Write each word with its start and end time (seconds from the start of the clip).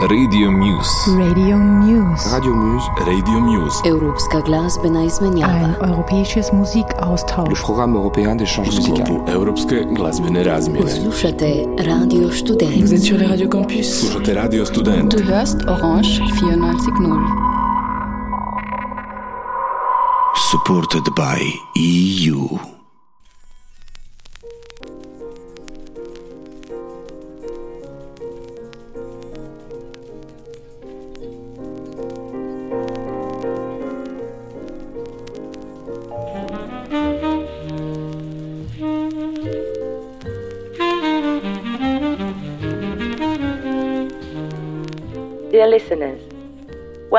Radio 0.00 0.50
Muse. 0.50 1.10
Radio 1.18 1.56
Muse. 1.58 2.30
Radio 2.32 2.54
Muse. 2.54 2.86
Radio 3.06 3.40
Muse. 3.40 3.76
Europska 3.84 4.40
glazbena 4.40 5.04
izmenjava. 5.04 5.52
Ein 5.52 5.74
europäisches 5.90 6.52
Le 6.52 6.58
Musikaustausch. 6.58 7.62
programme 7.64 7.96
européen 7.96 8.36
d'échange 8.36 8.68
U 8.68 8.74
musical. 8.76 9.06
sklopu 9.06 9.30
Europske 9.30 9.86
glazbene 9.96 10.44
razmjene. 10.44 10.90
Slušate 10.90 11.66
Radio 11.78 12.30
Student. 12.32 12.80
Vous 12.80 12.92
êtes 12.94 13.04
sur 13.04 13.18
les 13.18 13.26
radios 13.28 13.50
campus. 13.50 13.86
Slušate 14.00 14.34
Radio 14.42 14.64
Student. 14.64 15.10
Du 15.16 15.22
hörst 15.32 15.56
Orange 15.68 16.08
94.0. 16.08 17.20
supported 20.50 21.04
by 21.14 21.38
EU. 21.76 22.79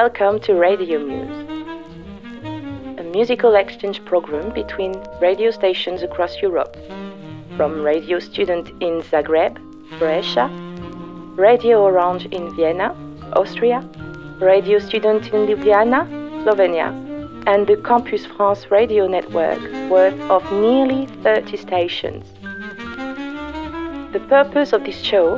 Welcome 0.02 0.40
to 0.40 0.55
Radio 0.55 0.98
Muse, 0.98 1.48
a 2.98 3.04
musical 3.04 3.54
exchange 3.54 4.04
program 4.04 4.52
between 4.52 4.96
radio 5.22 5.52
stations 5.52 6.02
across 6.02 6.42
Europe. 6.42 6.76
From 7.55 7.84
Radio 7.84 8.18
Student 8.18 8.70
in 8.82 9.04
Zagreb, 9.04 9.59
Croatia, 10.00 10.48
Radio 11.36 11.84
Orange 11.84 12.26
in 12.32 12.50
Vienna, 12.56 12.95
Austria, 13.34 13.88
Radio 14.40 14.80
Student 14.80 15.28
in 15.36 15.45
Ljubljana, 15.45 16.08
Slovenia, 16.42 16.88
and 17.45 17.68
the 17.68 17.78
Campus 17.88 18.25
France 18.25 18.72
radio 18.72 19.06
network 19.06 19.62
worth 19.92 20.20
of 20.31 20.42
nearly 20.52 21.06
30 21.22 21.58
stations. 21.58 22.25
The 24.14 24.25
purpose 24.28 24.73
of 24.73 24.84
this 24.84 25.00
show 25.00 25.38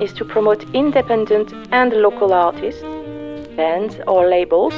is 0.00 0.12
to 0.14 0.24
promote 0.24 0.64
independent 0.74 1.52
and 1.70 1.92
local 1.92 2.32
artists, 2.32 2.82
bands 3.60 3.96
or 4.06 4.26
labels, 4.26 4.72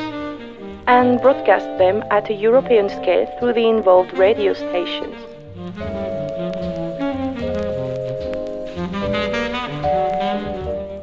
and 0.89 1.21
broadcast 1.21 1.69
them 1.79 2.03
at 2.11 2.29
a 2.31 2.35
European 2.35 2.89
scale 2.89 3.27
through 3.39 3.53
the 3.53 3.69
involved 3.69 4.13
radio 4.19 4.53
stations. 4.53 5.19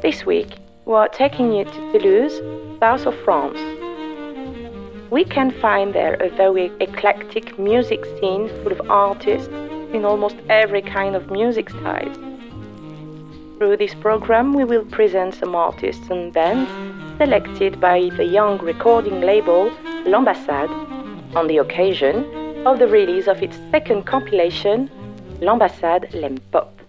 This 0.02 0.26
week, 0.26 0.50
we 0.84 0.92
are 0.92 1.08
taking 1.08 1.54
you 1.54 1.64
to 1.64 1.80
Toulouse, 1.92 2.36
south 2.80 3.06
of 3.06 3.16
France. 3.24 3.60
We 5.10 5.24
can 5.24 5.50
find 5.50 5.94
there 5.94 6.16
a 6.20 6.28
very 6.44 6.66
eclectic 6.80 7.58
music 7.58 8.04
scene 8.16 8.48
full 8.60 8.72
of 8.72 8.90
artists 8.90 9.48
in 9.96 10.04
almost 10.04 10.36
every 10.50 10.82
kind 10.82 11.16
of 11.16 11.30
music 11.30 11.70
style. 11.70 12.12
Through 13.56 13.78
this 13.78 13.94
program, 13.94 14.52
we 14.52 14.64
will 14.64 14.84
present 14.98 15.32
some 15.34 15.54
artists 15.54 16.10
and 16.10 16.30
bands 16.30 16.70
selected 17.20 17.78
by 17.78 18.08
the 18.16 18.24
young 18.24 18.56
recording 18.60 19.20
label 19.20 19.70
L'Ambassade 20.06 20.70
on 21.36 21.46
the 21.48 21.58
occasion 21.58 22.24
of 22.66 22.78
the 22.78 22.88
release 22.88 23.26
of 23.26 23.42
its 23.42 23.58
second 23.70 24.06
compilation, 24.06 24.88
L'Ambassade 25.42 26.14
L'aime 26.14 26.38
Pop. 26.50 26.79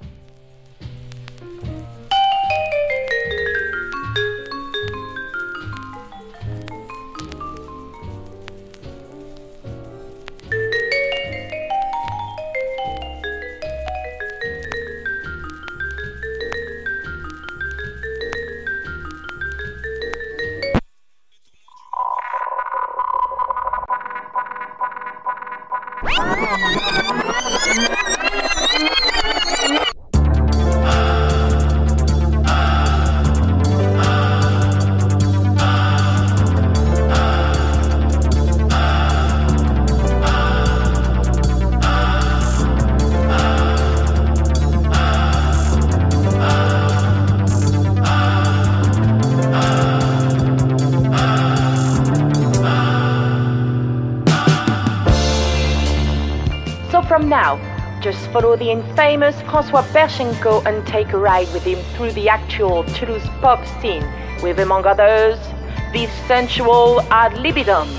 The 58.61 58.69
infamous 58.69 59.35
François 59.37 59.81
Berchenko 59.91 60.63
and 60.67 60.85
take 60.85 61.13
a 61.13 61.17
ride 61.17 61.51
with 61.51 61.63
him 61.63 61.79
through 61.95 62.11
the 62.11 62.29
actual 62.29 62.83
Toulouse 62.83 63.27
pop 63.41 63.65
scene 63.81 64.07
with, 64.43 64.59
among 64.59 64.85
others, 64.85 65.39
the 65.93 66.05
sensual 66.27 67.01
Ad 67.09 67.31
Libidom, 67.31 67.89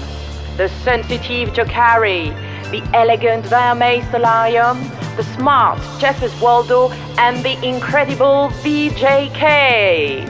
the 0.56 0.68
sensitive 0.84 1.48
Jokari, 1.48 2.30
the 2.70 2.80
elegant 2.94 3.44
Vermeil 3.46 4.08
Solarium, 4.12 4.78
the 5.16 5.24
smart 5.34 5.80
Jeffers 5.98 6.32
Waldo, 6.40 6.90
and 7.18 7.44
the 7.44 7.58
incredible 7.66 8.48
VGK. 8.62 10.28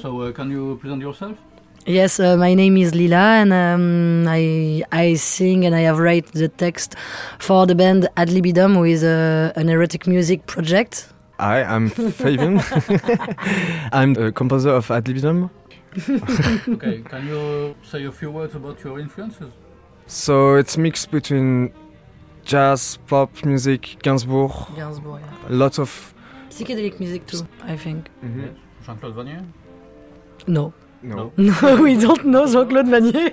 So, 0.00 0.20
uh, 0.20 0.30
can 0.30 0.52
you 0.52 0.76
present 0.80 1.02
yourself? 1.02 1.36
Yes, 1.86 2.18
uh, 2.18 2.38
my 2.38 2.54
name 2.54 2.78
is 2.78 2.94
Lila, 2.94 3.42
and 3.42 3.52
um, 3.52 4.24
I 4.26 4.84
I 4.90 5.14
sing 5.16 5.66
and 5.66 5.74
I 5.74 5.80
have 5.80 5.98
write 5.98 6.32
the 6.32 6.48
text 6.48 6.94
for 7.38 7.66
the 7.66 7.74
band 7.74 8.08
Ad 8.16 8.30
Libidom, 8.30 8.74
who 8.74 8.84
is 8.84 9.02
a, 9.04 9.52
an 9.54 9.68
erotic 9.68 10.06
music 10.06 10.46
project. 10.46 11.12
Hi, 11.38 11.62
I'm 11.74 11.90
Fabian. 11.90 12.62
I'm 13.92 14.16
a 14.16 14.32
composer 14.32 14.70
of 14.70 14.90
Ad 14.90 15.04
Libidom. 15.04 15.50
okay, 16.74 17.02
can 17.02 17.26
you 17.28 17.74
say 17.82 18.02
a 18.04 18.12
few 18.12 18.30
words 18.30 18.54
about 18.54 18.82
your 18.82 18.98
influences? 18.98 19.52
So 20.06 20.54
it's 20.54 20.78
mixed 20.78 21.10
between 21.10 21.74
jazz, 22.46 22.96
pop 23.08 23.44
music, 23.44 23.98
Gainsbourg, 24.02 24.52
Gainsbourg, 24.74 25.20
yeah. 25.20 25.48
a 25.50 25.52
lot 25.52 25.78
of. 25.78 26.14
Psychedelic 26.48 26.98
music 26.98 27.26
too, 27.26 27.46
I 27.62 27.76
think. 27.76 28.08
Jean-Claude 28.86 29.14
Vannier? 29.14 29.44
No. 30.46 30.72
No, 31.04 31.32
No, 31.36 31.82
we 31.86 31.92
don't 32.04 32.24
know 32.32 32.44
Jean-Claude 32.52 32.86
Vannier. 32.94 33.30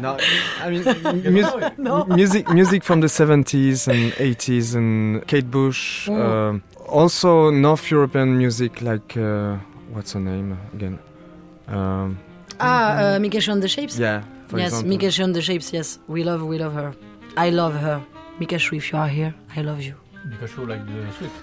no. 0.06 0.16
I 0.64 0.70
mean, 0.70 0.82
You 1.24 1.30
mus- 1.36 1.52
know 1.52 1.58
it? 1.66 1.78
no. 1.78 2.04
music, 2.20 2.44
music 2.60 2.82
from 2.88 2.98
the 3.04 3.08
70s 3.08 3.86
and 3.92 4.12
80s, 4.14 4.74
and 4.74 5.26
Kate 5.30 5.50
Bush. 5.50 6.08
Mm. 6.08 6.20
um 6.20 6.62
also, 7.00 7.30
North 7.50 7.84
European 7.90 8.28
music 8.42 8.72
like 8.90 9.10
uh, 9.16 9.56
what's 9.94 10.12
her 10.14 10.20
name 10.20 10.48
again? 10.74 10.96
Um, 11.68 12.18
Ah, 12.60 12.66
uh, 13.16 13.18
Mikesha 13.22 13.50
and 13.54 13.62
the 13.62 13.68
Shapes? 13.68 13.96
yeah, 13.98 14.20
for 14.48 14.58
yes, 14.58 14.68
example. 14.68 14.90
Mikesha 14.92 15.22
and 15.26 15.34
the 15.34 15.42
Shapes, 15.48 15.68
yes. 15.72 15.98
We 16.14 16.20
love, 16.30 16.40
we 16.52 16.56
love 16.64 16.74
her. 16.80 16.90
I 17.36 17.48
love 17.50 17.74
her. 17.86 17.98
Mikesha, 18.40 18.72
if 18.80 18.84
you 18.92 18.98
are 18.98 19.08
here, 19.18 19.32
I 19.56 19.60
love 19.62 19.80
you. 19.88 19.94
Pikachu 20.30 20.60
like 20.70 20.82
the 20.86 21.12
sweet. 21.18 21.34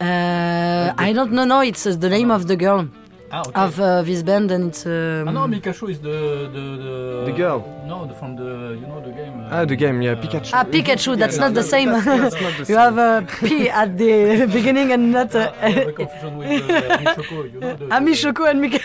Uh, 0.00 0.92
I 0.98 1.12
don't 1.12 1.32
know, 1.32 1.44
no, 1.44 1.60
it's 1.60 1.86
uh, 1.86 1.94
the 2.04 2.08
name 2.10 2.30
of 2.30 2.46
the 2.48 2.56
girl 2.56 2.88
Ah, 3.34 3.40
okay. 3.48 3.60
of 3.66 3.80
uh, 3.80 4.02
this 4.02 4.22
band, 4.22 4.48
and 4.52 4.64
it's. 4.70 4.86
Um, 4.86 5.26
ah, 5.28 5.32
no, 5.32 5.42
Pikachu 5.54 5.90
is 5.90 5.98
the, 6.08 6.16
the, 6.56 6.64
the... 6.84 6.94
The 7.26 7.32
girl. 7.42 7.58
No, 7.90 8.06
the, 8.06 8.14
from 8.20 8.36
the, 8.36 8.50
you 8.80 8.86
know, 8.90 9.00
the 9.06 9.10
game. 9.20 9.34
uh, 9.40 9.48
Ah, 9.54 9.64
the 9.64 9.74
game, 9.74 9.98
yeah, 10.06 10.12
uh, 10.12 10.22
Pikachu. 10.22 10.50
Ah, 10.58 10.62
Pikachu, 10.74 11.10
that's 11.18 11.36
Yeah, 11.36 11.44
not 11.44 11.52
the 11.58 11.64
that's- 11.66 11.70
same. 11.76 11.90
That's 11.90 12.40
not 12.46 12.52
the 12.58 12.64
you 12.72 12.76
have 12.86 12.96
a 12.96 13.10
P 13.40 13.68
at 13.82 13.90
the 13.98 14.46
beginning 14.58 14.92
and 14.92 15.10
not 15.10 15.34
Ah, 15.34 15.50
I 15.60 15.70
have 15.70 15.86
a. 15.88 15.90
a 15.90 15.92
confusion 16.00 16.32
with 16.38 16.70
uh, 16.70 16.98
Michoko, 17.02 17.38
you 17.52 17.58
know, 17.60 17.74
the... 17.74 17.86
Ah, 17.90 18.00
Mishoko 18.06 18.42
and 18.50 18.58
Mika. 18.62 18.80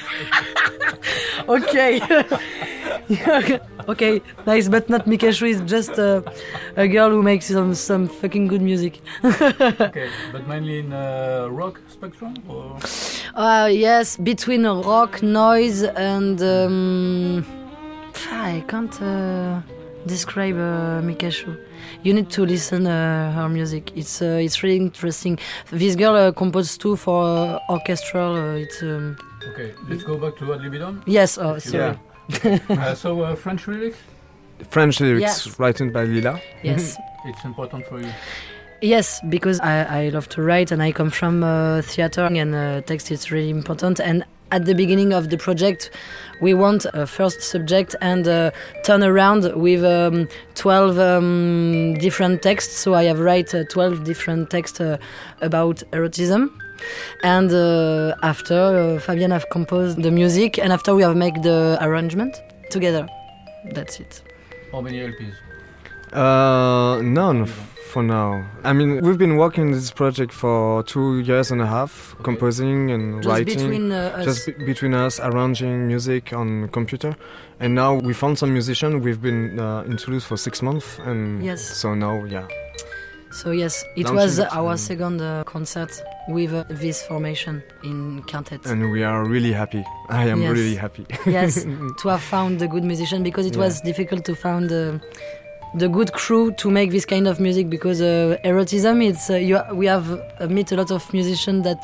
okay. 1.55 2.01
okay, 3.87 4.21
nice, 4.47 4.67
but 4.67 4.89
not 4.89 5.05
Mikashu 5.05 5.47
is 5.47 5.61
just 5.69 5.93
uh, 5.99 6.21
a 6.75 6.87
girl 6.87 7.09
who 7.11 7.21
makes 7.21 7.45
some, 7.45 7.75
some 7.75 8.07
fucking 8.07 8.47
good 8.47 8.61
music. 8.61 9.01
Okay, 9.23 10.09
but 10.31 10.47
mainly 10.47 10.79
in 10.79 10.93
uh, 10.93 11.47
rock 11.51 11.79
spectrum? 11.87 12.33
Or... 12.47 12.77
Uh, 13.39 13.69
yes, 13.71 14.17
between 14.17 14.65
rock, 14.65 15.23
noise, 15.23 15.83
and. 15.83 16.41
Um, 16.41 17.45
I 18.31 18.63
can't. 18.67 19.01
Uh, 19.01 19.61
describe 20.05 20.55
uh, 20.55 21.01
Mikashu. 21.01 21.57
You 22.03 22.13
need 22.13 22.29
to 22.31 22.45
listen 22.45 22.87
uh, 22.87 23.31
her 23.33 23.49
music. 23.49 23.91
It's 23.95 24.21
uh, 24.21 24.39
it's 24.45 24.61
really 24.63 24.77
interesting. 24.77 25.39
This 25.71 25.95
girl 25.95 26.15
uh, 26.15 26.31
composed 26.31 26.81
too 26.81 26.95
for 26.95 27.23
uh, 27.23 27.59
orchestral. 27.69 28.35
Uh, 28.35 28.55
it's 28.63 28.81
um, 28.81 29.17
Okay, 29.53 29.73
let's 29.87 30.03
go 30.03 30.17
back 30.17 30.35
to 30.37 30.53
Ad 30.53 30.59
Libidom. 30.61 31.01
yes. 31.05 31.37
Oh, 31.37 31.57
sorry. 31.59 31.97
Uh, 32.69 32.93
so 32.93 33.21
uh, 33.21 33.35
French 33.35 33.67
lyrics, 33.67 33.97
French 34.69 34.99
lyrics 34.99 35.21
Yes. 35.21 35.59
written 35.59 35.91
by 35.91 36.03
Lila. 36.03 36.39
Yes. 36.63 36.97
it's 37.25 37.43
important 37.43 37.85
for 37.87 37.99
you. 38.01 38.11
Yes, 38.81 39.19
because 39.27 39.59
I, 39.59 40.05
I 40.05 40.09
love 40.09 40.29
to 40.29 40.41
write 40.41 40.71
and 40.71 40.81
I 40.81 40.93
come 40.93 41.09
from 41.09 41.43
uh, 41.43 41.81
theater 41.81 42.21
and 42.23 42.55
uh, 42.55 42.81
text 42.81 43.11
is 43.11 43.29
really 43.29 43.49
important. 43.49 43.99
And 43.99 44.23
at 44.51 44.65
the 44.65 44.73
beginning 44.73 45.11
of 45.11 45.29
the 45.29 45.37
project, 45.37 45.91
we 46.41 46.53
want 46.53 46.85
a 46.93 47.05
first 47.05 47.41
subject 47.41 47.95
and 47.99 48.25
uh, 48.27 48.51
turn 48.85 49.03
around 49.03 49.53
with 49.55 49.83
um, 49.83 50.29
12 50.55 50.97
um, 50.97 51.93
different 51.95 52.41
texts. 52.41 52.77
So 52.77 52.93
I 52.93 53.03
have 53.03 53.19
write 53.19 53.53
uh, 53.53 53.65
12 53.65 54.05
different 54.05 54.49
texts 54.49 54.79
uh, 54.79 54.97
about 55.41 55.83
erotism. 55.91 56.49
And 57.23 57.51
uh, 57.51 58.15
after, 58.23 58.95
uh, 58.95 58.99
Fabian 58.99 59.31
have 59.31 59.49
composed 59.49 60.01
the 60.01 60.11
music 60.11 60.57
and 60.57 60.71
after 60.71 60.95
we 60.95 61.03
have 61.03 61.17
made 61.17 61.43
the 61.43 61.77
arrangement 61.81 62.41
together. 62.69 63.07
That's 63.73 63.99
it. 63.99 64.21
How 64.71 64.79
many 64.79 64.99
LPs? 64.99 65.35
Uh, 66.13 67.01
none 67.01 67.43
f- 67.43 67.75
for 67.89 68.03
now. 68.03 68.45
I 68.63 68.71
mean, 68.73 69.01
we've 69.01 69.17
been 69.17 69.35
working 69.37 69.63
on 69.67 69.71
this 69.71 69.91
project 69.91 70.31
for 70.31 70.83
two 70.83 71.19
years 71.19 71.51
and 71.51 71.61
a 71.61 71.65
half, 71.65 72.13
Okay. 72.15 72.23
composing 72.23 72.91
and 72.91 73.21
Just 73.23 73.27
writing. 73.29 73.57
between 73.57 73.91
uh, 73.91 74.15
us. 74.17 74.25
just 74.25 74.45
be- 74.45 74.65
between 74.65 74.93
us, 74.93 75.19
arranging 75.19 75.87
music 75.87 76.31
on 76.33 76.67
computer, 76.69 77.15
and 77.59 77.73
now 77.73 77.95
we 77.95 78.13
found 78.13 78.37
some 78.37 78.51
musician. 78.53 79.01
We've 79.01 79.21
been 79.21 79.59
uh, 79.59 79.83
introduced 79.93 80.27
for 80.27 80.37
six 80.37 80.61
months, 80.61 80.99
and 81.09 81.43
Yes. 81.43 81.61
so 81.81 81.93
now, 81.95 82.23
yeah, 82.25 82.47
So 83.31 83.51
yes, 83.51 83.83
it 83.95 84.05
Launching 84.05 84.15
was 84.15 84.39
it 84.39 84.47
our 84.59 84.75
second 84.77 85.21
uh, 85.21 85.43
concert 85.45 85.91
with 86.29 86.51
uh, 86.51 86.63
this 86.83 86.97
formation 87.09 87.61
in 87.83 88.23
quintet. 88.29 88.65
and 88.65 88.91
we 88.91 89.03
are 89.03 89.21
really 89.23 89.53
happy. 89.53 89.83
I 90.09 90.25
am 90.33 90.41
Yes. 90.41 90.51
really 90.57 90.75
happy. 90.75 91.05
yes, 91.27 91.63
to 92.01 92.09
have 92.09 92.21
found 92.23 92.59
a 92.61 92.67
good 92.67 92.83
musician 92.83 93.21
because 93.23 93.45
it 93.45 93.53
Yeah. 93.55 93.65
was 93.65 93.81
difficult 93.81 94.25
to 94.25 94.33
find 94.35 94.71
uh, 94.71 94.97
the 95.73 95.87
good 95.87 96.13
crew 96.13 96.51
to 96.53 96.71
make 96.71 96.91
this 96.91 97.05
kind 97.05 97.27
of 97.27 97.39
music 97.39 97.69
because 97.69 98.01
uh, 98.01 98.37
erotism. 98.43 99.05
It's 99.07 99.29
uh, 99.29 99.35
you, 99.35 99.61
we 99.73 99.85
have 99.85 100.09
uh, 100.11 100.47
met 100.47 100.71
a 100.71 100.75
lot 100.75 100.91
of 100.91 101.11
musicians 101.13 101.63
that 101.63 101.81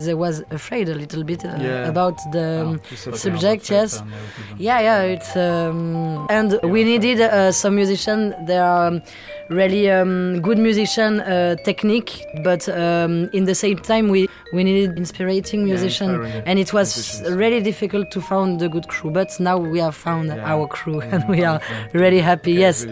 they 0.00 0.14
was 0.14 0.42
afraid 0.50 0.88
a 0.88 0.94
little 0.94 1.24
bit 1.24 1.44
uh, 1.44 1.56
Yeah. 1.60 1.88
about 1.88 2.16
the. 2.32 2.78
Okay, 2.84 2.96
Subject, 2.96 3.70
yes. 3.70 3.92
sex 3.92 4.00
and 4.00 4.10
erotism. 4.10 4.54
yeah, 4.58 4.80
yeah, 4.80 5.02
it's 5.02 5.36
um, 5.36 6.26
and 6.30 6.58
we 6.64 6.84
needed 6.84 7.20
uh, 7.20 7.52
some 7.52 7.76
musician. 7.76 8.34
They 8.46 8.58
are 8.58 8.88
um, 8.88 9.02
really 9.50 9.90
um, 9.90 10.40
good 10.42 10.58
musician 10.58 11.20
uh, 11.20 11.56
technique, 11.64 12.24
but 12.42 12.68
um, 12.68 13.28
in 13.32 13.44
the 13.44 13.54
same 13.54 13.78
time 13.78 14.08
we 14.08 14.28
we 14.52 14.64
needed 14.64 14.98
inspiring 14.98 15.64
musician, 15.64 16.10
inspiring 16.10 16.42
and 16.46 16.58
it 16.58 16.72
was 16.72 16.88
musicians. 16.96 17.36
really 17.36 17.60
difficult 17.62 18.10
to 18.10 18.20
find 18.20 18.60
the 18.60 18.68
good 18.68 18.88
crew. 18.88 19.10
But 19.10 19.38
now 19.40 19.56
we 19.58 19.78
have 19.80 19.94
found 19.94 20.28
Yeah. 20.28 20.52
our 20.52 20.66
crew, 20.66 21.00
and 21.12 21.22
we 21.28 21.44
are 21.44 21.60
really 21.92 22.20
happy. 22.20 22.52
Yeah, 22.52 22.60
yes, 22.72 22.86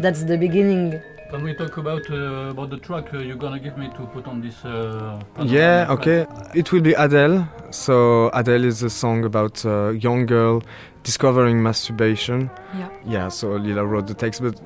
that's 0.00 0.24
the 0.24 0.36
beginning. 0.36 1.00
Can 1.30 1.42
we 1.42 1.52
talk 1.52 1.76
about 1.76 2.10
uh, 2.10 2.50
about 2.50 2.70
the 2.70 2.78
track 2.78 3.12
uh, 3.12 3.18
you're 3.18 3.36
gonna 3.36 3.58
give 3.60 3.76
me 3.76 3.88
to 3.88 4.06
put 4.06 4.26
on 4.26 4.40
this? 4.40 4.64
Uh, 4.64 5.20
Yeah, 5.44 5.84
panorama 5.84 5.92
okay. 5.94 6.26
It 6.54 6.72
will 6.72 6.80
be 6.80 6.94
Adele. 6.94 7.46
So 7.70 8.30
Adele 8.32 8.64
is 8.64 8.82
a 8.82 8.88
song 8.88 9.24
about 9.24 9.62
a 9.64 9.94
young 10.00 10.24
girl 10.24 10.62
discovering 11.02 11.62
masturbation. 11.62 12.50
Yeah. 12.78 12.88
Yeah. 13.04 13.28
So 13.28 13.56
Lila 13.56 13.84
wrote 13.84 14.06
the 14.06 14.14
text, 14.14 14.40
but 14.40 14.58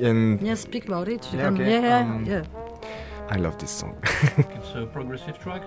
and 0.00 0.40
Yeah, 0.40 0.54
speak 0.54 0.86
about 0.86 1.08
it. 1.08 1.26
Yeah, 1.32 1.48
okay, 1.50 1.70
yeah, 1.70 1.80
yeah, 1.80 1.98
um, 1.98 2.24
yeah. 2.26 2.44
I 3.30 3.36
love 3.36 3.58
this 3.58 3.70
song. 3.70 3.96
It's 4.38 4.74
a 4.76 4.86
progressive 4.86 5.38
track. 5.40 5.62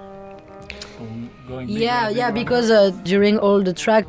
From 0.97 1.29
going 1.47 1.67
Yeah, 1.69 2.09
yeah, 2.09 2.31
because 2.31 2.71
uh, 2.71 2.91
during 3.03 3.37
all 3.37 3.61
the 3.63 3.73
track, 3.73 4.05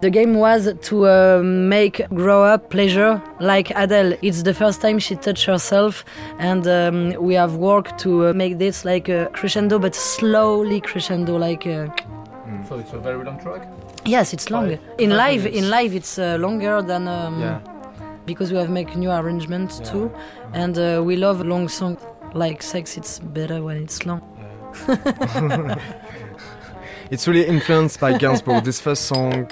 the 0.00 0.10
game 0.10 0.34
was 0.34 0.72
to 0.82 1.06
uh, 1.06 1.40
make 1.44 2.06
grow 2.10 2.42
up 2.44 2.70
pleasure 2.70 3.20
like 3.40 3.70
Adele. 3.76 4.14
It's 4.22 4.42
the 4.42 4.54
first 4.54 4.80
time 4.80 4.98
she 4.98 5.16
touched 5.16 5.44
herself, 5.46 6.04
and 6.38 6.66
um, 6.66 7.14
we 7.22 7.34
have 7.34 7.56
worked 7.56 7.98
to 8.00 8.28
uh, 8.28 8.32
make 8.32 8.58
this 8.58 8.84
like 8.84 9.08
a 9.08 9.28
crescendo, 9.32 9.78
but 9.78 9.94
slowly 9.94 10.80
crescendo. 10.80 11.36
Like 11.36 11.66
uh, 11.66 11.86
bigger. 11.86 11.94
So 12.68 12.78
it's 12.78 12.92
a 12.92 12.98
very 12.98 13.24
long 13.24 13.38
track. 13.40 13.62
yes, 14.04 14.32
it's 14.32 14.50
long. 14.50 14.68
Five- 14.68 14.80
In 14.98 15.10
five 15.10 15.18
live, 15.18 15.44
minutes. 15.44 15.58
in 15.58 15.70
live, 15.70 15.94
it's 15.94 16.18
uh, 16.18 16.36
longer 16.40 16.82
than 16.82 17.06
um, 17.08 17.40
yeah. 17.40 17.60
because 18.26 18.50
we 18.52 18.58
have 18.58 18.70
make 18.70 18.96
new 18.96 19.10
arrangements 19.10 19.78
Yeah. 19.80 19.90
too, 19.92 20.10
and 20.54 20.78
uh, 20.78 21.02
we 21.04 21.16
love 21.16 21.40
long 21.44 21.68
songs. 21.68 21.98
Like 22.32 22.62
sex, 22.62 22.96
it's 22.96 23.18
better 23.18 23.60
when 23.62 23.76
it's 23.82 24.06
long. 24.06 24.20
It's 27.10 27.26
really 27.26 27.44
influenced 27.46 27.98
by 28.00 28.12
Gainsbourg. 28.12 28.62
this 28.64 28.80
first 28.80 29.06
song, 29.06 29.50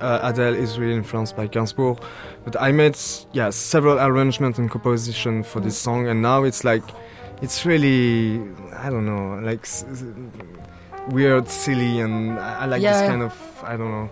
uh, 0.00 0.20
Adele, 0.22 0.54
is 0.54 0.78
really 0.78 0.94
influenced 0.94 1.36
by 1.36 1.48
Gainsbourg. 1.48 2.00
But 2.44 2.60
I 2.60 2.70
made 2.72 2.96
yeah 3.32 3.50
several 3.50 3.98
arrangements 3.98 4.58
and 4.58 4.70
composition 4.70 5.42
for 5.42 5.60
this 5.60 5.76
song, 5.76 6.08
and 6.08 6.22
now 6.22 6.44
it's 6.44 6.62
like 6.64 6.82
it's 7.40 7.66
really 7.66 8.40
I 8.76 8.88
don't 8.90 9.04
know 9.06 9.40
like 9.42 9.62
s- 9.62 9.84
s- 9.90 10.04
weird, 11.10 11.48
silly, 11.48 12.00
and 12.00 12.38
I, 12.38 12.62
I 12.62 12.66
like 12.66 12.82
Yeah. 12.82 12.92
this 13.00 13.08
kind 13.08 13.22
of 13.22 13.34
I 13.64 13.76
don't 13.76 13.90
know. 13.90 14.08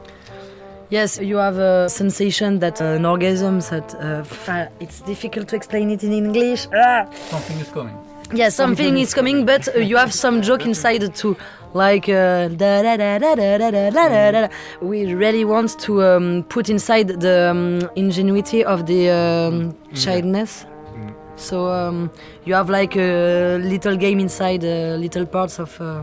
Yes, 0.90 1.20
you 1.20 1.36
have 1.36 1.58
a 1.58 1.88
sensation 1.88 2.58
that 2.58 2.80
uh, 2.82 2.96
an 2.98 3.04
orgasm. 3.06 3.60
That 3.60 3.94
uh, 3.94 4.24
fa- 4.24 4.70
it's 4.80 5.00
difficult 5.02 5.46
to 5.48 5.56
explain 5.56 5.90
it 5.90 6.02
in 6.02 6.12
English. 6.12 6.66
Ah! 6.74 7.06
Something 7.30 7.60
is 7.60 7.68
coming. 7.68 7.96
Yeah, 8.32 8.48
something 8.50 8.96
is 8.98 9.12
coming, 9.14 9.44
but 9.46 9.68
uh, 9.74 9.78
you 9.78 9.96
have 9.96 10.12
some 10.12 10.40
joke 10.42 10.64
inside 10.66 11.14
too, 11.16 11.36
like 11.74 12.08
uh, 12.08 12.48
da 12.48 12.82
da 12.82 12.96
da 12.96 13.18
da 13.18 13.34
da 13.34 13.58
da 13.58 13.70
da 13.70 13.90
da 13.90 14.08
da. 14.08 14.30
da. 14.32 14.48
We 14.82 15.14
really 15.14 15.44
want 15.44 15.78
to 15.80 16.02
um, 16.02 16.44
put 16.48 16.68
inside 16.68 17.08
the 17.20 17.50
um, 17.50 17.90
ingenuity 17.96 18.64
of 18.64 18.86
the 18.86 19.10
um, 19.10 19.76
childness. 19.94 20.66
Mm. 20.94 21.14
So 21.36 21.70
um, 21.70 22.10
you 22.44 22.54
have 22.54 22.68
like 22.70 22.96
a 22.96 23.58
little 23.58 23.96
game 23.96 24.20
inside, 24.20 24.64
uh, 24.64 24.96
little 24.98 25.26
parts 25.26 25.58
of. 25.58 25.80
Uh, 25.80 26.02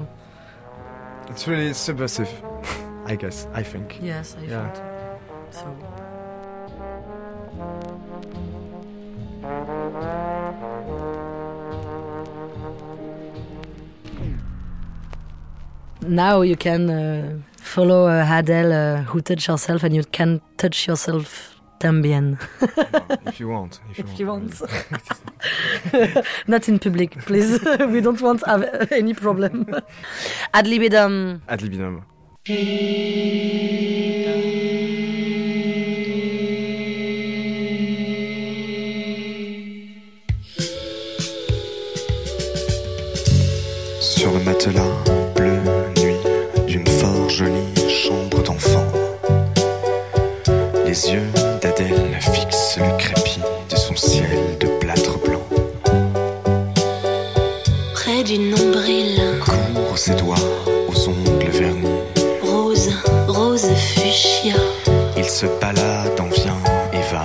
It's 1.29 1.45
really 1.47 1.73
subversive, 1.73 2.29
I 3.05 3.15
guess. 3.17 3.47
I 3.53 3.63
think. 3.63 3.99
yes, 4.01 4.35
I 4.39 4.45
Yeah. 4.47 4.71
think 4.71 5.51
so. 5.51 5.86
Now 16.07 16.41
you 16.41 16.55
can 16.55 16.89
uh, 16.89 17.39
follow 17.61 18.07
uh, 18.07 18.25
Adele 18.29 18.71
uh, 18.73 19.03
who 19.03 19.21
touch 19.21 19.47
herself 19.47 19.83
and 19.83 19.93
you 19.93 20.03
can 20.05 20.41
touch 20.57 20.87
yourself 20.87 21.53
tambien 21.79 22.37
if 23.27 23.39
you 23.39 23.49
want. 23.49 23.79
If 23.91 23.99
you 23.99 24.05
if 24.05 24.19
you 24.19 24.27
want. 24.27 24.61
want. 24.61 26.27
Not 26.47 26.67
in 26.69 26.79
public, 26.79 27.11
please. 27.25 27.59
we 27.91 28.01
don't 28.01 28.21
want 28.21 28.39
to 28.39 28.47
have 28.49 28.91
any 28.91 29.13
problem. 29.13 29.65
Ad 30.53 30.65
libidum. 30.65 31.41
Ad 31.47 31.61
libidum. 31.61 32.03
Sur 43.99 44.31
le 44.31 44.39
matelas 44.43 44.96
Les 51.07 51.13
yeux 51.13 51.31
d'Adèle 51.61 52.17
fixent 52.19 52.77
le 52.79 52.97
crépi 52.97 53.39
de 53.69 53.75
son 53.77 53.95
ciel 53.95 54.57
de 54.59 54.67
plâtre 54.79 55.17
blanc. 55.19 55.43
Près 57.93 58.23
du 58.23 58.39
nombril, 58.39 59.21
Court 59.39 59.97
ses 59.97 60.15
doigts 60.15 60.35
aux 60.89 61.09
ongles 61.09 61.49
vernis. 61.51 61.87
rose, 62.41 62.89
rose 63.27 63.67
fuchsia. 63.95 64.55
Il 65.15 65.25
se 65.25 65.45
balade 65.61 66.19
en 66.19 66.27
vient 66.27 66.59
et 66.91 67.13
va, 67.13 67.23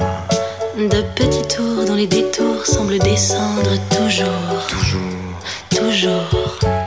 De 0.77 1.03
petits 1.17 1.49
tours 1.49 1.85
dont 1.85 1.97
les 1.97 2.07
détours 2.07 2.65
semblent 2.65 2.99
descendre 2.99 3.73
toujours, 3.91 4.67
toujours 4.69 5.23
toujours 5.71 6.82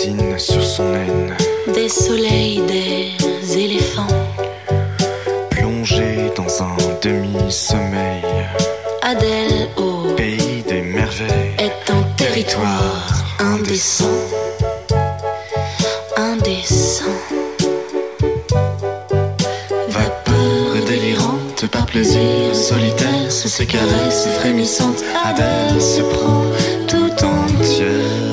dessine 0.00 0.38
sur 0.38 0.62
son 0.62 0.94
haine. 0.94 1.36
Des 1.74 1.88
soleils, 1.88 2.62
des 2.66 3.58
éléphants. 3.58 4.06
Plongé 5.50 6.30
dans 6.34 6.62
un 6.62 6.76
demi-sommeil. 7.02 8.22
Adèle 9.02 9.68
au 9.76 10.14
pays 10.16 10.62
des 10.66 10.80
merveilles 10.80 11.54
est 11.58 11.90
un 11.90 12.02
territoire 12.16 13.24
indécent. 13.38 14.18
Indécent. 16.16 17.04
Vapeur 19.88 20.84
délirante 20.86 21.66
par 21.70 21.84
plaisir 21.84 22.54
solitaire 22.54 23.30
sous 23.30 23.48
ses 23.48 23.66
caresses 23.66 24.28
frémissantes. 24.38 25.02
Adèle 25.24 25.80
se 25.80 26.00
prend 26.00 26.44
tout 26.88 27.24
entière. 27.24 28.29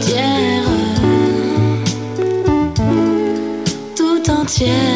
Tout 4.58 4.87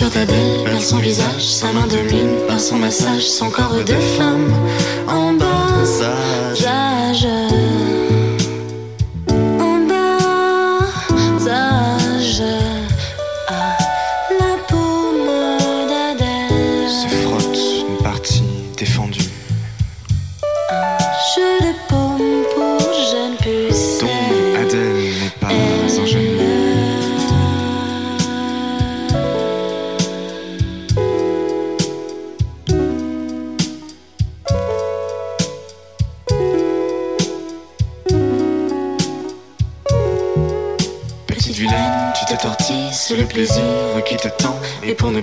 la 0.00 0.08
sueur 0.08 0.10
d'Adèle 0.10 0.64
perle 0.64 0.80
son 0.80 0.98
visage, 0.98 1.46
sa 1.46 1.72
main 1.72 1.86
domine 1.86 2.46
par 2.48 2.58
son 2.58 2.76
massage, 2.76 3.22
son 3.22 3.50
corps 3.50 3.84
de 3.84 3.94
femme 4.16 4.50
en 5.06 5.34
bas. 5.34 5.84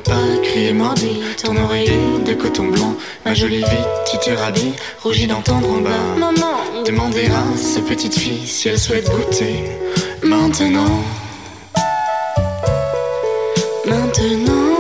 Pas 0.04 0.14
crier 0.44 0.74
mordi, 0.74 1.22
ton 1.42 1.56
oreiller 1.56 1.98
de 2.24 2.34
coton 2.34 2.68
blanc, 2.68 2.96
ma 3.26 3.34
jolie 3.34 3.64
vie, 3.64 3.86
tu 4.10 4.18
te 4.20 4.30
rhabilles, 4.30 4.74
rougis 5.02 5.26
d'entendre 5.26 5.70
en 5.72 5.82
bas. 5.82 5.90
Maman, 6.20 6.84
Demander 6.86 7.26
à 7.26 7.58
cette 7.58 7.86
petite 7.86 8.14
fille 8.14 8.46
si 8.46 8.70
elle 8.70 8.78
souhaite 8.80 9.10
goûter. 9.10 9.64
Maintenant, 10.24 11.02
maintenant, 13.88 14.77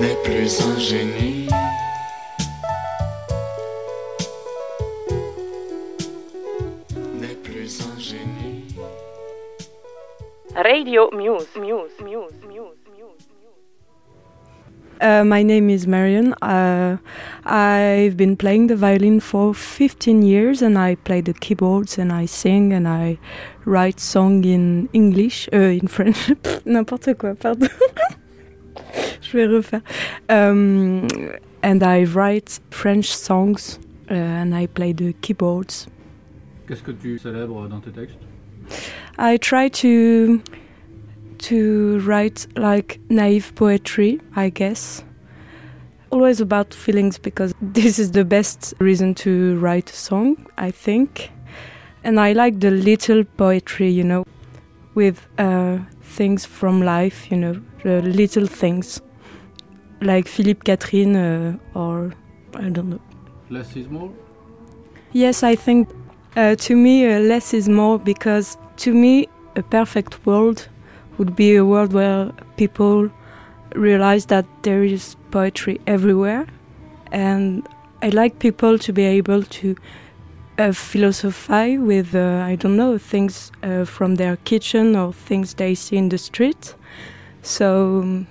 N'est 0.00 0.16
plus 0.24 0.60
ingénue. 0.62 1.46
N'est 7.20 7.42
plus 7.42 7.82
ingénue. 7.82 8.64
Radio 10.54 11.10
Muse, 11.12 11.48
Muse, 11.54 11.92
Muse, 12.02 12.32
Muse, 12.48 12.80
Muse. 12.96 13.20
Uh, 15.02 15.22
my 15.24 15.42
name 15.42 15.68
is 15.68 15.86
Marion. 15.86 16.32
Uh, 16.40 16.96
I've 17.44 18.16
been 18.16 18.36
playing 18.38 18.68
the 18.68 18.76
violin 18.76 19.20
for 19.20 19.52
15 19.52 20.22
years 20.22 20.62
and 20.62 20.78
I 20.78 20.94
play 20.94 21.20
the 21.20 21.34
keyboards 21.34 21.98
and 21.98 22.10
I 22.10 22.24
sing 22.24 22.72
and 22.72 22.88
I 22.88 23.18
write 23.66 24.00
songs 24.00 24.46
in 24.46 24.88
English, 24.94 25.46
uh, 25.52 25.58
in 25.58 25.88
French. 25.88 26.16
Pff, 26.42 26.62
N'importe 26.64 27.18
quoi, 27.18 27.34
pardon. 27.34 27.68
Je 29.30 29.36
vais 29.36 29.46
refaire. 29.46 29.82
Um, 30.28 31.06
and 31.62 31.82
I 31.82 32.04
write 32.04 32.58
French 32.70 33.14
songs 33.14 33.78
uh, 34.10 34.14
and 34.14 34.54
I 34.54 34.66
play 34.66 34.92
the 34.92 35.12
keyboards. 35.20 35.86
Qu'est-ce 36.66 36.82
que 36.82 36.92
tu 36.92 37.18
célèbres 37.18 37.68
dans 37.68 37.80
tes 37.80 37.90
textes 37.90 38.18
I 39.18 39.36
try 39.38 39.68
to 39.68 40.40
to 41.38 41.98
write 42.00 42.46
like 42.56 43.00
naive 43.08 43.54
poetry, 43.54 44.20
I 44.36 44.50
guess. 44.50 45.04
Always 46.10 46.40
about 46.40 46.74
feelings 46.74 47.18
because 47.18 47.54
this 47.62 47.98
is 47.98 48.12
the 48.12 48.24
best 48.24 48.74
reason 48.78 49.14
to 49.16 49.58
write 49.58 49.90
a 49.90 49.96
song, 49.96 50.46
I 50.58 50.70
think. 50.70 51.30
And 52.02 52.18
I 52.18 52.32
like 52.32 52.60
the 52.60 52.70
little 52.70 53.24
poetry, 53.24 53.90
you 53.90 54.04
know, 54.04 54.24
with 54.94 55.26
uh, 55.38 55.78
things 56.02 56.44
from 56.44 56.82
life, 56.82 57.30
you 57.30 57.36
know, 57.36 57.60
the 57.84 58.02
little 58.02 58.46
things. 58.46 59.00
Like 60.00 60.28
Philippe 60.28 60.62
Katerine 60.64 61.16
uh, 61.16 61.58
or 61.74 62.12
I 62.54 62.68
don't 62.68 62.90
know. 62.90 63.00
Less 63.50 63.76
is 63.76 63.88
more 63.88 64.10
Yes, 65.12 65.42
I 65.42 65.56
think 65.56 65.88
uh, 66.36 66.54
to 66.54 66.76
me 66.76 67.04
uh, 67.04 67.18
less 67.18 67.52
is 67.52 67.68
more 67.68 67.98
because 67.98 68.56
to 68.76 68.94
me 68.94 69.28
a 69.56 69.62
perfect 69.62 70.24
world 70.24 70.68
would 71.18 71.34
be 71.34 71.56
a 71.56 71.64
world 71.64 71.92
where 71.92 72.30
people 72.56 73.10
realize 73.74 74.26
that 74.26 74.46
there 74.62 74.84
is 74.84 75.16
poetry 75.32 75.80
everywhere, 75.88 76.46
and 77.10 77.66
I 78.02 78.10
like 78.10 78.38
people 78.38 78.78
to 78.78 78.92
be 78.92 79.02
able 79.02 79.42
to 79.42 79.74
uh, 80.58 80.70
philosophize 80.70 81.80
with 81.80 82.14
uh, 82.14 82.44
I 82.46 82.54
don't 82.54 82.76
know 82.76 82.96
things 82.96 83.50
uh, 83.64 83.84
from 83.84 84.14
their 84.14 84.36
kitchen 84.36 84.94
or 84.94 85.12
things 85.12 85.54
they 85.54 85.74
see 85.74 85.96
in 85.96 86.08
the 86.08 86.18
street. 86.18 86.76
So 87.42 88.00
um, 88.02 88.26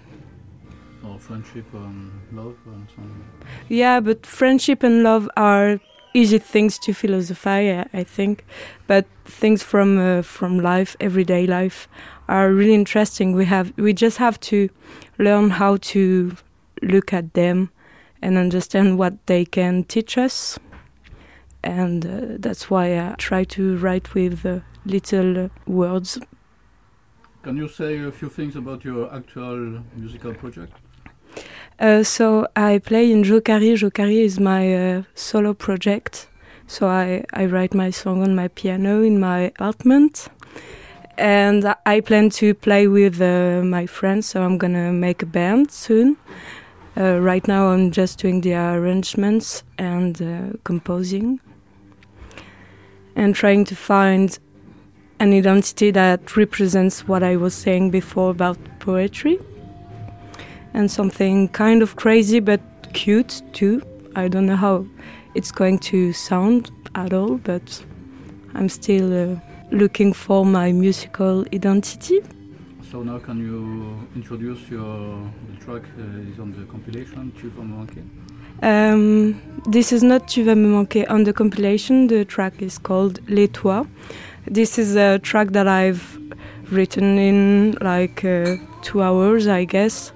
friendship 1.30 1.74
and 1.74 2.12
love 2.32 2.58
and 2.66 2.88
so 2.90 3.02
on. 3.02 3.24
Yeah, 3.68 4.00
but 4.00 4.26
friendship 4.26 4.84
and 4.84 5.04
love 5.04 5.30
are 5.38 5.80
easy 6.14 6.40
things 6.40 6.80
to 6.80 6.94
philosophize, 6.94 7.86
I 7.94 8.00
I 8.00 8.04
think. 8.04 8.44
But 8.88 9.06
things 9.26 9.64
from 9.64 9.98
uh, 9.98 10.22
from 10.24 10.60
life, 10.60 10.96
everyday 11.00 11.48
life, 11.48 11.88
are 12.28 12.52
really 12.52 12.74
interesting. 12.74 13.36
We 13.36 13.46
have 13.46 13.68
we 13.78 13.94
just 13.94 14.18
have 14.18 14.40
to 14.52 14.58
learn 15.18 15.52
how 15.52 15.78
to 15.94 16.36
look 16.82 17.14
at 17.14 17.34
them 17.34 17.70
and 18.22 18.38
understand 18.38 18.98
what 18.98 19.14
they 19.26 19.46
can 19.46 19.84
teach 19.84 20.18
us. 20.18 20.60
and 21.62 22.06
uh, 22.06 22.38
that's 22.40 22.70
why 22.70 22.98
I 22.98 23.16
try 23.18 23.44
to 23.44 23.78
write 23.78 24.14
with 24.14 24.46
uh, 24.46 24.60
little 24.86 25.50
words. 25.66 26.20
Can 27.44 27.58
you 27.58 27.68
say 27.68 28.00
a 28.00 28.12
few 28.12 28.30
things 28.30 28.56
about 28.56 28.86
your 28.86 29.14
actual 29.14 29.84
musical 29.96 30.34
project? 30.34 30.74
Uh, 31.80 32.04
so 32.04 32.48
I 32.56 32.80
play 32.80 33.12
in 33.12 33.24
Jokari. 33.24 33.74
Jokari 33.76 34.24
is 34.24 34.40
my 34.40 34.76
uh, 34.76 35.04
solo 35.16 35.54
project. 35.54 36.28
So 36.68 36.88
I, 36.88 37.26
I 37.34 37.46
write 37.46 37.74
my 37.74 37.90
song 37.90 38.22
on 38.22 38.36
my 38.36 38.48
piano 38.50 39.02
in 39.02 39.20
my 39.20 39.52
apartment. 39.60 40.28
And 41.18 41.76
I 41.86 42.00
plan 42.00 42.30
to 42.32 42.54
play 42.54 42.88
with 42.88 43.20
uh, 43.22 43.62
my 43.64 43.86
friends, 43.86 44.28
so 44.28 44.42
I'm 44.42 44.58
gonna 44.58 44.94
make 44.94 45.22
a 45.22 45.26
band 45.26 45.70
soon. 45.70 46.16
Uh, 46.96 47.20
right 47.20 47.46
now, 47.48 47.68
I'm 47.68 47.92
just 47.92 48.20
doing 48.20 48.42
the 48.42 48.54
arrangements 48.56 49.64
and 49.78 50.22
uh, 50.22 50.58
composing, 50.64 51.42
and 53.16 53.36
trying 53.36 53.66
to 53.66 53.76
find 53.76 54.40
an 55.20 55.34
identity 55.34 55.92
that 55.92 56.38
represents 56.38 57.06
what 57.06 57.22
I 57.22 57.36
was 57.36 57.54
saying 57.54 57.92
before 57.92 58.32
about 58.32 58.58
poetry, 58.80 59.40
and 60.74 60.90
something 60.90 61.48
kind 61.50 61.82
of 61.82 61.96
crazy 61.96 62.40
but 62.40 62.62
cute 62.94 63.42
too. 63.54 63.82
I 64.16 64.28
don't 64.28 64.46
know 64.46 64.56
how 64.56 64.86
it's 65.36 65.52
going 65.52 65.80
to 65.80 66.14
sound 66.14 66.72
at 66.96 67.14
all, 67.14 67.38
but 67.38 67.84
I'm 68.56 68.70
still 68.70 69.14
uh, 69.14 69.40
looking 69.72 70.14
for 70.14 70.46
my 70.46 70.72
musical 70.72 71.46
identity. 71.54 72.22
So 72.92 73.04
now 73.04 73.20
can 73.20 73.40
you 73.40 74.08
introduce 74.16 74.68
your 74.70 75.32
the 75.48 75.64
track 75.64 75.84
uh, 76.00 76.32
is 76.32 76.40
on 76.40 76.52
the 76.58 76.66
compilation 76.66 77.32
Tu 77.40 77.50
vas 77.50 77.64
me 77.64 77.76
manquer? 77.78 78.04
Um, 78.64 79.40
this 79.68 79.92
is 79.92 80.02
not 80.02 80.28
Tu 80.28 80.44
vas 80.44 80.56
me 80.56 80.68
manquer 80.68 81.06
on 81.08 81.24
the 81.24 81.34
compilation. 81.34 82.08
The 82.08 82.26
track 82.26 82.62
is 82.62 82.80
called 82.80 83.20
Les 83.30 83.48
Toits. 83.48 83.88
This 84.48 84.80
is 84.80 84.96
a 84.96 85.20
track 85.20 85.50
that 85.50 85.68
I've 85.68 86.18
written 86.72 87.20
in 87.20 87.78
like 87.80 88.26
uh, 88.26 88.58
two 88.82 89.04
hours, 89.04 89.48
I 89.48 89.66
guess, 89.66 90.12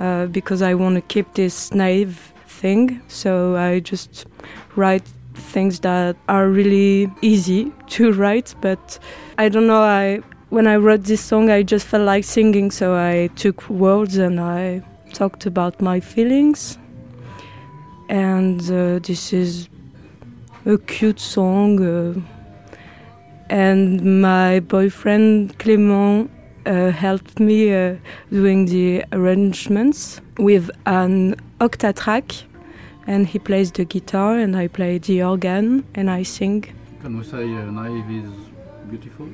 uh, 0.00 0.26
because 0.26 0.62
I 0.62 0.74
want 0.74 0.96
to 0.96 1.00
keep 1.00 1.34
this 1.34 1.72
naive 1.72 2.32
thing. 2.46 3.02
So 3.08 3.56
I 3.56 3.80
just 3.80 4.26
write 4.74 5.04
things 5.34 5.80
that 5.80 6.16
are 6.28 6.48
really 6.48 7.10
easy 7.22 7.72
to 7.88 8.12
write, 8.20 8.54
but 8.60 8.98
I 9.38 9.48
don't 9.48 9.66
know. 9.66 9.82
I 9.82 10.20
when 10.48 10.66
I 10.66 10.76
wrote 10.76 11.02
this 11.04 11.20
song, 11.20 11.50
I 11.50 11.62
just 11.62 11.86
felt 11.86 12.04
like 12.04 12.24
singing, 12.24 12.70
so 12.70 12.94
I 12.94 13.28
took 13.34 13.68
words 13.68 14.16
and 14.16 14.38
I 14.40 14.82
talked 15.12 15.44
about 15.44 15.80
my 15.80 15.98
feelings. 15.98 16.78
And 18.08 18.60
uh, 18.70 19.00
this 19.00 19.32
is 19.32 19.68
a 20.64 20.78
cute 20.78 21.18
song. 21.18 21.82
Uh, 21.82 22.20
and 23.48 24.20
my 24.22 24.60
boyfriend 24.60 25.58
Clément 25.58 26.28
uh, 26.66 26.90
helped 26.90 27.40
me 27.40 27.72
uh, 27.72 27.96
doing 28.30 28.66
the 28.66 29.04
arrangements 29.12 30.20
with 30.38 30.70
an 30.84 31.36
octatrack 31.60 32.42
and 33.06 33.26
he 33.26 33.38
plays 33.38 33.70
the 33.72 33.84
guitar 33.84 34.38
and 34.38 34.56
I 34.56 34.68
play 34.68 34.98
the 34.98 35.22
organ 35.22 35.84
and 35.94 36.10
I 36.10 36.24
sing. 36.24 36.64
Can 37.02 37.18
we 37.18 37.24
say 37.24 37.44
uh, 37.44 37.70
Naive 37.70 38.24
is 38.24 38.30
beautiful? 38.90 39.28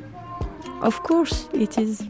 Of 0.83 1.03
course, 1.03 1.49
it 1.53 1.79
is. 1.79 2.07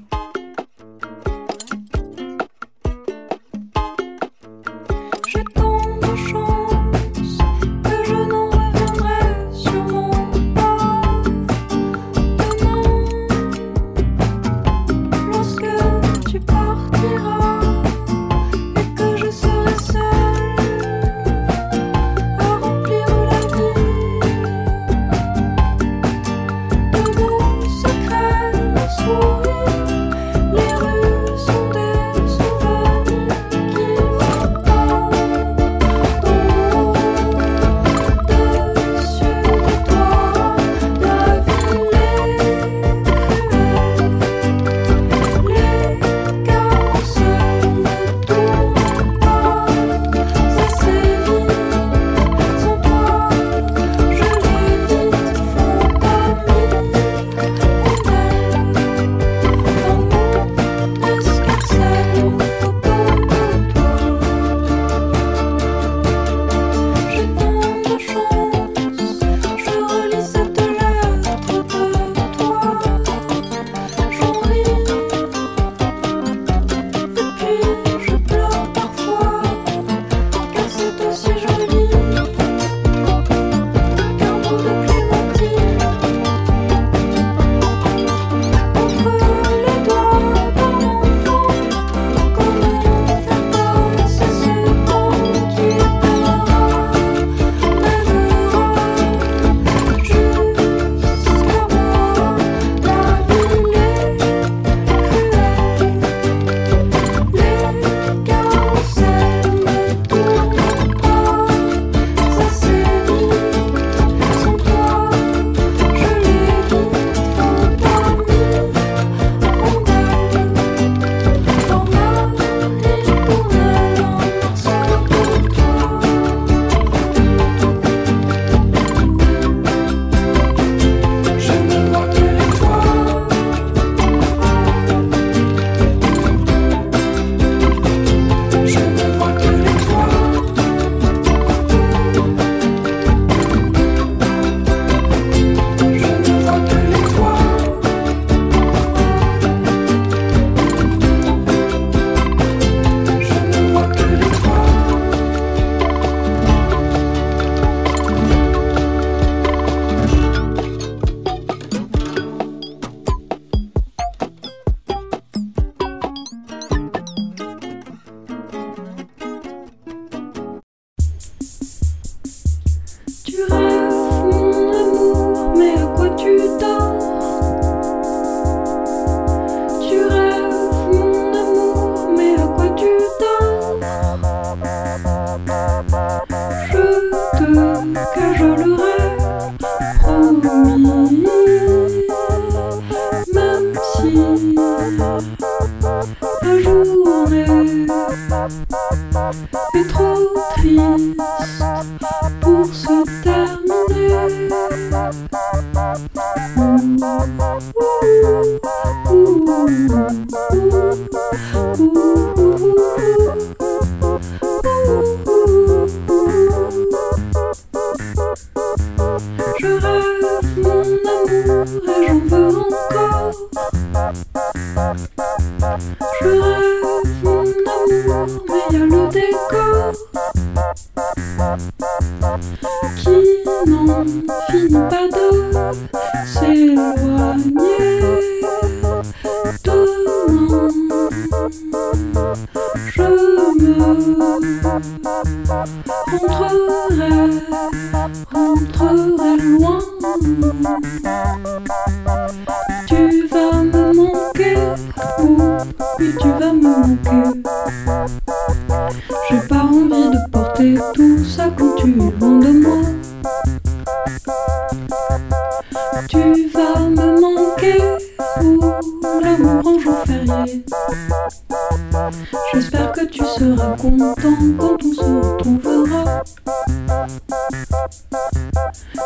J'espère 272.55 272.93
que 272.93 273.07
tu 273.07 273.25
seras 273.25 273.77
content 273.77 274.15
quand 274.59 274.77
on 274.85 274.93
se 274.93 275.01
retrouvera. 275.03 276.23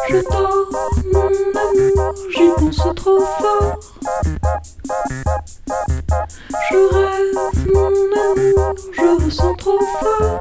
Je 0.09 0.17
dors, 0.31 0.71
mon 1.13 1.31
amour, 1.61 2.15
j'y 2.35 2.49
pense 2.59 2.95
trop 2.97 3.21
fort. 3.21 3.81
Je 6.71 6.79
rêve, 6.95 7.39
mon 7.73 7.93
amour, 8.31 8.75
je 8.93 9.25
ressens 9.25 9.55
trop 9.55 9.81
fort. 10.01 10.41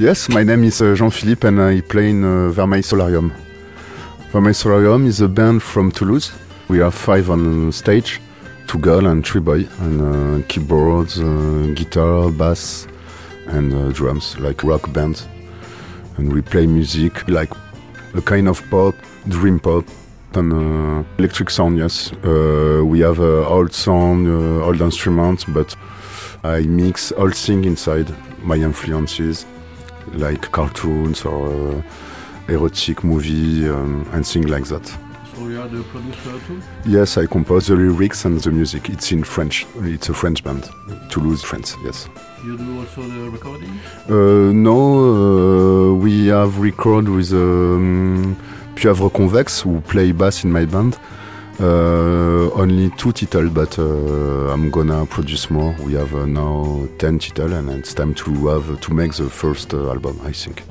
Yes, 0.00 0.28
my 0.28 0.44
name 0.44 0.62
is 0.62 0.80
uh, 0.80 0.94
Jean-Philippe 0.94 1.48
and 1.48 1.60
I 1.60 1.80
play 1.80 2.10
in 2.10 2.22
uh, 2.22 2.50
Vermeil 2.52 2.84
Solarium. 2.84 3.32
Vermeil 4.30 4.54
Solarium 4.54 5.08
is 5.08 5.20
a 5.20 5.26
band 5.26 5.60
from 5.60 5.90
Toulouse. 5.90 6.30
We 6.68 6.80
are 6.80 6.92
five 6.92 7.28
on 7.30 7.72
stage, 7.72 8.20
two 8.68 8.78
girl 8.78 9.08
and 9.08 9.26
three 9.26 9.40
boy, 9.40 9.66
and 9.80 10.00
uh, 10.00 10.46
keyboards, 10.46 11.18
uh, 11.18 11.72
guitar, 11.74 12.30
bass, 12.30 12.86
and 13.48 13.74
uh, 13.74 13.90
drums, 13.90 14.38
like 14.38 14.62
rock 14.62 14.92
band. 14.92 15.26
And 16.16 16.32
we 16.32 16.42
play 16.42 16.68
music 16.68 17.28
like 17.28 17.50
a 18.14 18.22
kind 18.22 18.46
of 18.46 18.62
pop, 18.70 18.94
dream 19.26 19.58
pop, 19.58 19.84
and 20.34 20.52
uh, 20.52 21.08
electric 21.18 21.50
sound. 21.50 21.76
Yes, 21.76 22.12
we 22.22 23.00
have 23.00 23.18
old 23.18 23.72
sound, 23.72 24.28
old 24.62 24.80
instruments, 24.80 25.44
but 25.44 25.74
I 26.44 26.60
mix 26.60 27.10
all 27.10 27.30
thing 27.30 27.64
inside 27.64 28.14
my 28.44 28.54
influences, 28.54 29.44
like 30.14 30.50
cartoons 30.52 31.24
or 31.24 31.48
uh, 31.48 31.82
erotic 32.48 33.04
movie 33.04 33.68
um, 33.68 34.08
and 34.12 34.26
things 34.26 34.48
like 34.48 34.64
that. 34.64 34.86
So 35.34 35.46
you 35.48 35.60
are 35.60 35.68
the 35.68 35.82
producer 35.84 36.38
too? 36.46 36.60
Yes, 36.84 37.16
I 37.16 37.26
compose 37.26 37.68
the 37.68 37.76
lyrics 37.76 38.24
and 38.24 38.40
the 38.40 38.50
music. 38.50 38.88
It's 38.90 39.12
in 39.12 39.22
French. 39.22 39.66
It's 39.76 40.08
a 40.08 40.14
French 40.14 40.42
band, 40.42 40.68
Toulouse, 41.10 41.42
France. 41.42 41.76
Yes. 41.84 42.08
You 42.44 42.56
do 42.56 42.80
also 42.80 43.02
the 43.02 43.30
recording? 43.30 43.78
Uh, 44.08 44.52
no, 44.52 45.92
uh, 45.92 45.94
we 45.94 46.26
have 46.28 46.58
record 46.58 47.08
with 47.08 47.32
um, 47.32 48.36
Pieuvre 48.74 49.10
Convex 49.10 49.60
who 49.60 49.80
play 49.82 50.12
bass 50.12 50.44
in 50.44 50.52
my 50.52 50.64
band. 50.64 50.98
Uh, 51.60 52.50
only 52.54 52.88
two 52.90 53.10
titles, 53.12 53.50
but 53.50 53.78
uh, 53.80 54.52
I'm 54.52 54.70
gonna 54.70 55.04
produce 55.06 55.50
more. 55.50 55.74
We 55.84 55.94
have 55.94 56.14
uh, 56.14 56.24
now 56.24 56.86
ten 56.98 57.18
titles, 57.18 57.52
and 57.52 57.70
it's 57.70 57.92
time 57.94 58.14
to 58.14 58.46
have 58.46 58.80
to 58.80 58.94
make 58.94 59.12
the 59.14 59.28
first 59.28 59.74
uh, 59.74 59.88
album. 59.88 60.20
I 60.24 60.32
think. 60.32 60.62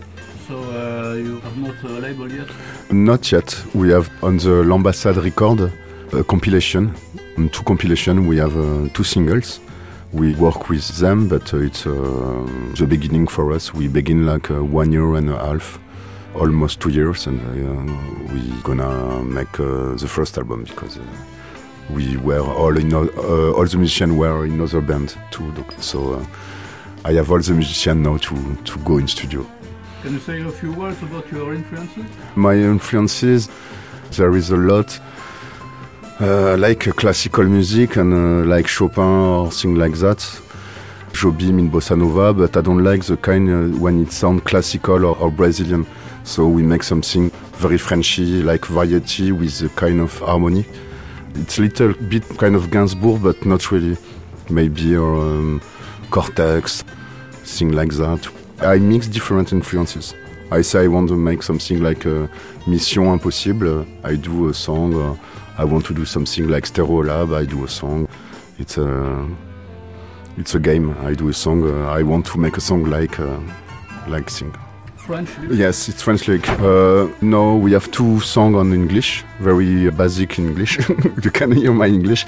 So 0.48 0.56
uh, 0.56 1.16
you 1.16 1.42
have 1.42 1.58
not 1.58 1.84
a 1.84 2.00
label 2.00 2.32
yet? 2.32 2.48
Not 2.90 3.30
yet. 3.34 3.54
We 3.76 3.90
have 3.92 4.10
on 4.24 4.38
the 4.38 4.64
L'Ambassade 4.64 5.22
record 5.22 5.74
a 6.14 6.24
compilation. 6.24 6.94
On 7.38 7.50
two 7.50 7.64
compilation, 7.64 8.26
we 8.26 8.38
have 8.38 8.56
uh, 8.56 8.88
two 8.94 9.04
singles. 9.04 9.60
We 10.14 10.36
work 10.36 10.70
with 10.70 10.88
them, 11.00 11.28
but 11.28 11.54
uh, 11.54 11.58
it's 11.58 11.86
uh, 11.86 11.92
the 12.78 12.86
beginning 12.88 13.28
for 13.28 13.52
us. 13.52 13.74
We 13.74 13.90
begin 13.90 14.26
like 14.26 14.50
uh, 14.50 14.64
one 14.64 14.94
year 14.94 15.16
and 15.16 15.30
a 15.30 15.38
half, 15.38 15.80
almost 16.38 16.80
two 16.80 16.90
years, 16.90 17.28
and 17.28 17.40
uh, 17.42 18.34
we 18.34 18.42
gonna 18.64 19.24
make 19.24 19.60
uh, 19.60 19.96
the 19.96 20.08
first 20.08 20.38
album 20.38 20.64
because 20.64 20.98
uh, 20.98 21.04
we 21.90 22.18
were 22.18 22.42
all 22.42 22.78
in 22.78 22.94
uh, 22.94 23.08
all 23.58 23.66
the 23.66 23.78
musicians 23.78 24.14
were 24.14 24.46
in 24.46 24.62
other 24.62 24.82
band 24.82 25.18
too. 25.32 25.52
So 25.80 26.14
uh, 26.14 26.26
I 27.06 27.14
have 27.14 27.32
all 27.32 27.40
the 27.40 27.54
musicians 27.54 28.04
now 28.06 28.18
to 28.18 28.56
to 28.56 28.80
go 28.80 28.98
in 28.98 29.08
studio. 29.08 29.46
Can 30.04 30.14
you 30.14 30.20
say 30.20 30.42
a 30.42 30.52
few 30.52 30.74
words 30.74 31.02
about 31.04 31.32
your 31.32 31.54
influences? 31.54 32.06
My 32.36 32.54
influences, 32.56 33.50
there 34.12 34.36
is 34.36 34.52
a 34.52 34.58
lot. 34.58 35.00
Uh, 36.20 36.58
like 36.58 36.80
classical 36.96 37.44
music 37.44 37.96
and 37.96 38.12
uh, 38.12 38.56
like 38.56 38.68
Chopin 38.68 39.04
or 39.04 39.52
things 39.52 39.78
like 39.78 39.94
that. 40.00 40.18
Jobim 41.14 41.60
in 41.60 41.70
bossa 41.70 41.96
nova, 41.96 42.34
but 42.34 42.58
I 42.58 42.62
don't 42.62 42.84
like 42.84 43.04
the 43.06 43.18
kind 43.18 43.50
uh, 43.50 43.80
when 43.80 44.02
it 44.02 44.12
sounds 44.12 44.42
classical 44.44 45.06
or, 45.06 45.16
or 45.18 45.30
Brazilian. 45.32 45.86
So 46.28 46.46
we 46.46 46.62
make 46.62 46.84
something 46.84 47.30
very 47.54 47.78
Frenchy, 47.78 48.44
like 48.44 48.66
variety 48.66 49.32
with 49.32 49.62
a 49.62 49.70
kind 49.70 50.02
of 50.02 50.20
harmony. 50.20 50.66
It's 51.36 51.58
a 51.58 51.62
little 51.62 51.94
bit 51.94 52.28
kind 52.38 52.54
of 52.54 52.70
Gainsbourg, 52.70 53.24
but 53.24 53.46
not 53.46 53.72
really. 53.72 53.98
Maybe 54.50 54.98
or 54.98 55.16
um, 55.16 55.62
Cortex, 56.12 56.84
thing 57.46 57.72
like 57.72 57.94
that. 57.94 58.28
I 58.60 58.78
mix 58.78 59.08
different 59.08 59.54
influences. 59.54 60.16
I 60.52 60.62
say 60.62 60.84
I 60.84 60.88
want 60.88 61.08
to 61.10 61.16
make 61.16 61.44
something 61.44 61.82
like 61.82 62.06
uh, 62.06 62.28
Mission 62.68 63.08
Impossible. 63.08 63.86
I 64.04 64.16
do 64.16 64.50
a 64.50 64.54
song. 64.54 64.96
Uh, 64.96 65.16
I 65.58 65.64
want 65.64 65.86
to 65.86 65.94
do 65.94 66.04
something 66.04 66.50
like 66.50 66.66
Stereolab. 66.66 67.34
I 67.34 67.46
do 67.46 67.64
a 67.64 67.70
song. 67.70 68.06
It's 68.60 68.78
a 68.78 69.30
it's 70.38 70.56
a 70.56 70.60
game. 70.60 70.94
I 71.00 71.14
do 71.14 71.30
a 71.30 71.34
song. 71.34 71.64
Uh, 71.64 71.88
I 71.88 72.04
want 72.04 72.26
to 72.28 72.38
make 72.38 72.58
a 72.58 72.62
song 72.62 72.84
like 72.84 73.18
uh, 73.18 73.40
like 74.10 74.30
thing. 74.30 74.54
French? 75.08 75.30
Yes, 75.50 75.88
it's 75.88 76.02
French 76.02 76.28
lyric. 76.28 76.48
Uh, 76.50 77.08
no, 77.22 77.56
we 77.56 77.72
have 77.72 77.90
two 77.92 78.20
songs 78.20 78.56
on 78.56 78.74
English, 78.74 79.24
very 79.40 79.90
basic 79.90 80.38
English. 80.38 80.78
you 81.24 81.32
can 81.32 81.52
hear 81.54 81.72
my 81.72 81.88
English, 81.88 82.26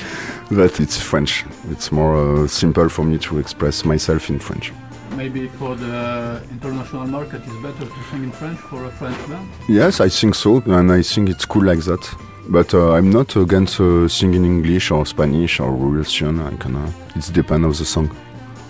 but 0.49 0.79
it's 0.79 0.97
French. 0.97 1.45
It's 1.69 1.91
more 1.91 2.15
uh, 2.15 2.47
simple 2.47 2.87
for 2.89 3.03
me 3.03 3.17
to 3.19 3.37
express 3.37 3.83
myself 3.83 4.29
in 4.29 4.39
French. 4.39 4.71
Maybe 5.17 5.49
for 5.49 5.75
the 5.75 6.41
international 6.51 7.05
market, 7.07 7.41
it's 7.45 7.61
better 7.61 7.85
to 7.85 8.03
sing 8.09 8.23
in 8.23 8.31
French 8.31 8.59
for 8.59 8.85
a 8.85 8.91
French 8.91 9.17
band. 9.27 9.49
Yes, 9.67 9.99
I 9.99 10.07
think 10.09 10.35
so, 10.35 10.63
and 10.65 10.91
I 10.91 11.01
think 11.01 11.29
it's 11.29 11.45
cool 11.45 11.65
like 11.65 11.83
that. 11.83 12.03
But 12.47 12.73
uh, 12.73 12.93
I'm 12.93 13.09
not 13.09 13.35
against 13.35 13.79
uh, 13.81 14.07
singing 14.07 14.45
English 14.45 14.89
or 14.91 15.05
Spanish 15.05 15.59
or 15.59 15.71
Russian. 15.71 16.39
I 16.39 16.55
can. 16.55 16.75
Uh, 16.75 16.91
it's 17.15 17.29
depend 17.29 17.65
of 17.65 17.77
the 17.77 17.85
song, 17.85 18.09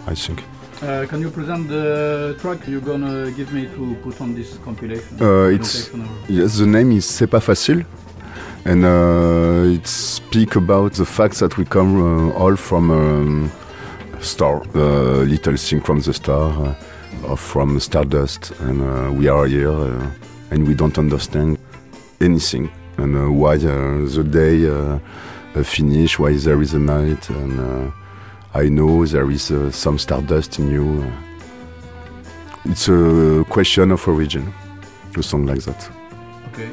I 0.07 0.15
think. 0.15 0.43
Uh, 0.81 1.05
can 1.09 1.19
you 1.19 1.29
present 1.29 1.67
the 1.67 2.37
track 2.39 2.65
you're 2.65 2.79
gonna 2.79 3.29
give 3.31 3.51
me 3.51 3.65
to 3.65 3.95
put 4.01 4.21
on 4.21 4.33
this 4.33 4.57
compilation? 4.63 5.17
Uh, 5.19 5.49
it's 5.49 5.89
yes, 6.29 6.57
the 6.57 6.65
name 6.65 6.93
is 6.93 7.01
C'est 7.01 7.27
pas 7.27 7.41
facile, 7.41 7.83
and 8.65 8.85
uh, 8.85 9.75
it 9.75 9.85
speak 9.85 10.55
about 10.55 10.93
the 10.93 11.03
fact 11.03 11.37
that 11.39 11.57
we 11.57 11.65
come 11.65 12.29
uh, 12.29 12.33
all 12.33 12.55
from 12.55 12.91
um, 12.91 13.51
star, 14.21 14.61
uh, 14.73 15.23
little 15.25 15.57
thing 15.57 15.81
from 15.81 15.99
the 15.99 16.13
star, 16.13 16.49
uh, 16.49 17.29
or 17.29 17.35
from 17.35 17.77
stardust, 17.81 18.53
and 18.61 18.81
uh, 18.81 19.11
we 19.11 19.27
are 19.27 19.47
here, 19.47 19.71
uh, 19.71 20.09
and 20.51 20.65
we 20.65 20.73
don't 20.75 20.97
understand 20.97 21.57
anything, 22.21 22.69
and 22.97 23.17
uh, 23.17 23.29
why 23.29 23.55
uh, 23.55 24.07
the 24.07 24.23
day 24.23 24.65
uh, 24.65 24.97
uh, 25.55 25.63
finish, 25.63 26.17
why 26.17 26.31
there 26.37 26.61
is 26.61 26.73
a 26.73 26.79
night, 26.79 27.29
and 27.29 27.59
uh, 27.59 27.91
I 28.53 28.67
know 28.67 29.05
there 29.05 29.29
is 29.29 29.51
uh, 29.51 29.71
some 29.71 29.99
stardust 29.99 30.57
in 30.57 30.71
you. 30.71 31.05
It's 32.65 32.89
a 32.89 33.45
question 33.47 33.91
of 33.91 34.07
origin, 34.07 34.51
a 35.15 35.21
song 35.21 35.45
like 35.45 35.61
that. 35.61 35.89
Ok. 36.47 36.67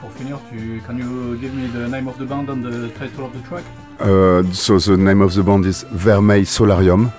Pour 0.00 0.10
finir, 0.12 0.38
tu, 0.50 0.80
can 0.86 0.96
you 0.98 1.36
give 1.38 1.52
me 1.52 1.66
the 1.66 1.88
name 1.88 2.06
of 2.06 2.16
the 2.18 2.24
band 2.24 2.48
and 2.48 2.62
the 2.64 2.90
title 2.90 3.26
of 3.26 3.32
the 3.32 3.42
track? 3.48 3.64
Uh, 3.98 4.42
so 4.52 4.78
the 4.78 4.96
name 4.96 5.20
of 5.20 5.34
the 5.34 5.42
band 5.42 5.66
is 5.66 5.84
Vermeil 5.90 6.46
Solarium. 6.46 7.10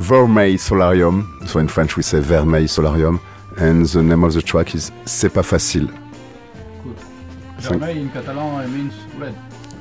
Vermeil 0.00 0.58
Solarium. 0.58 1.40
So 1.46 1.58
in 1.58 1.68
French 1.68 1.96
we 1.96 2.02
say 2.02 2.20
Vermeil 2.20 2.68
Solarium. 2.68 3.20
And 3.56 3.86
the 3.86 4.02
name 4.02 4.22
of 4.22 4.34
the 4.34 4.42
track 4.42 4.74
is 4.74 4.92
C'est 5.06 5.30
pas 5.32 5.42
facile. 5.42 5.88
Good. 6.84 6.98
Vermeil 7.58 7.96
in 7.96 8.10
Catalan 8.10 8.64
it 8.64 8.68
means 8.68 8.92
red. 9.18 9.34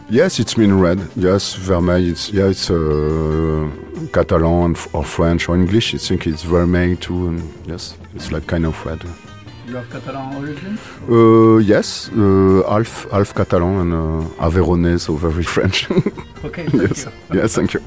Yes, 0.09 0.39
it's 0.39 0.55
mean 0.57 0.73
red. 0.73 0.99
Yes, 1.15 1.55
Vermeil. 1.55 2.07
It's 2.11 2.29
yeah, 2.31 2.45
it's 2.49 2.69
uh, 2.69 3.69
Catalan 4.13 4.75
or 4.93 5.03
French 5.03 5.49
or 5.49 5.55
English. 5.55 5.95
I 5.95 5.97
think 5.97 6.27
it's 6.27 6.43
Vermeil 6.43 6.95
too. 6.97 7.27
And 7.29 7.41
yes, 7.65 7.97
it's 8.13 8.31
like 8.31 8.45
kind 8.45 8.65
of 8.65 8.85
red. 8.85 9.01
You 9.67 9.77
have 9.77 9.89
Catalan 9.89 10.35
origin? 10.35 10.77
Uh, 11.09 11.57
yes, 11.57 12.09
uh, 12.11 12.61
half 12.69 13.09
half 13.11 13.33
Catalan 13.33 13.79
and 13.81 13.93
uh, 13.93 14.45
Aveyronais, 14.45 14.99
so 14.99 15.15
very 15.15 15.43
French. 15.55 15.89
Okay, 16.43 16.65
thank 16.69 16.89
yes, 16.89 17.05
you. 17.05 17.39
yes, 17.41 17.55
thank 17.55 17.73
you. 17.73 17.81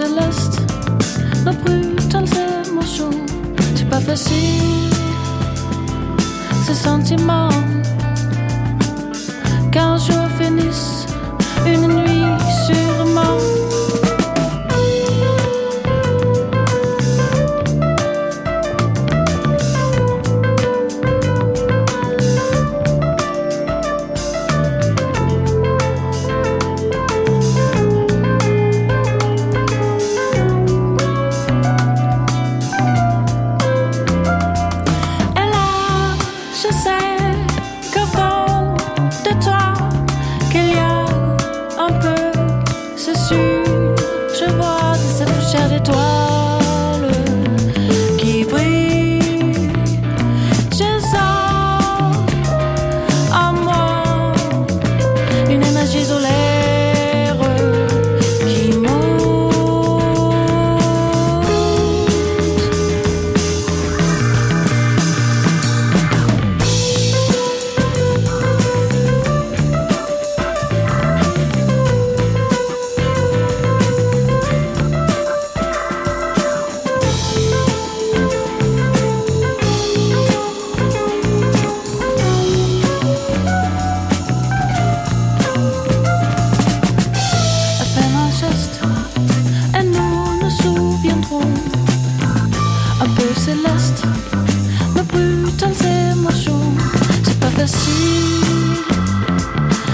Céleste, 0.00 0.60
nos 1.44 1.52
brutales 1.52 2.24
émotions. 2.66 3.10
C'est 3.74 3.88
pas 3.88 4.00
facile, 4.00 4.90
ces 6.64 6.74
sentiments. 6.74 7.50
Qu'un 9.70 9.96
jour 9.98 10.24
finisse, 10.38 11.06
une 11.66 11.86
nuit 11.88 11.99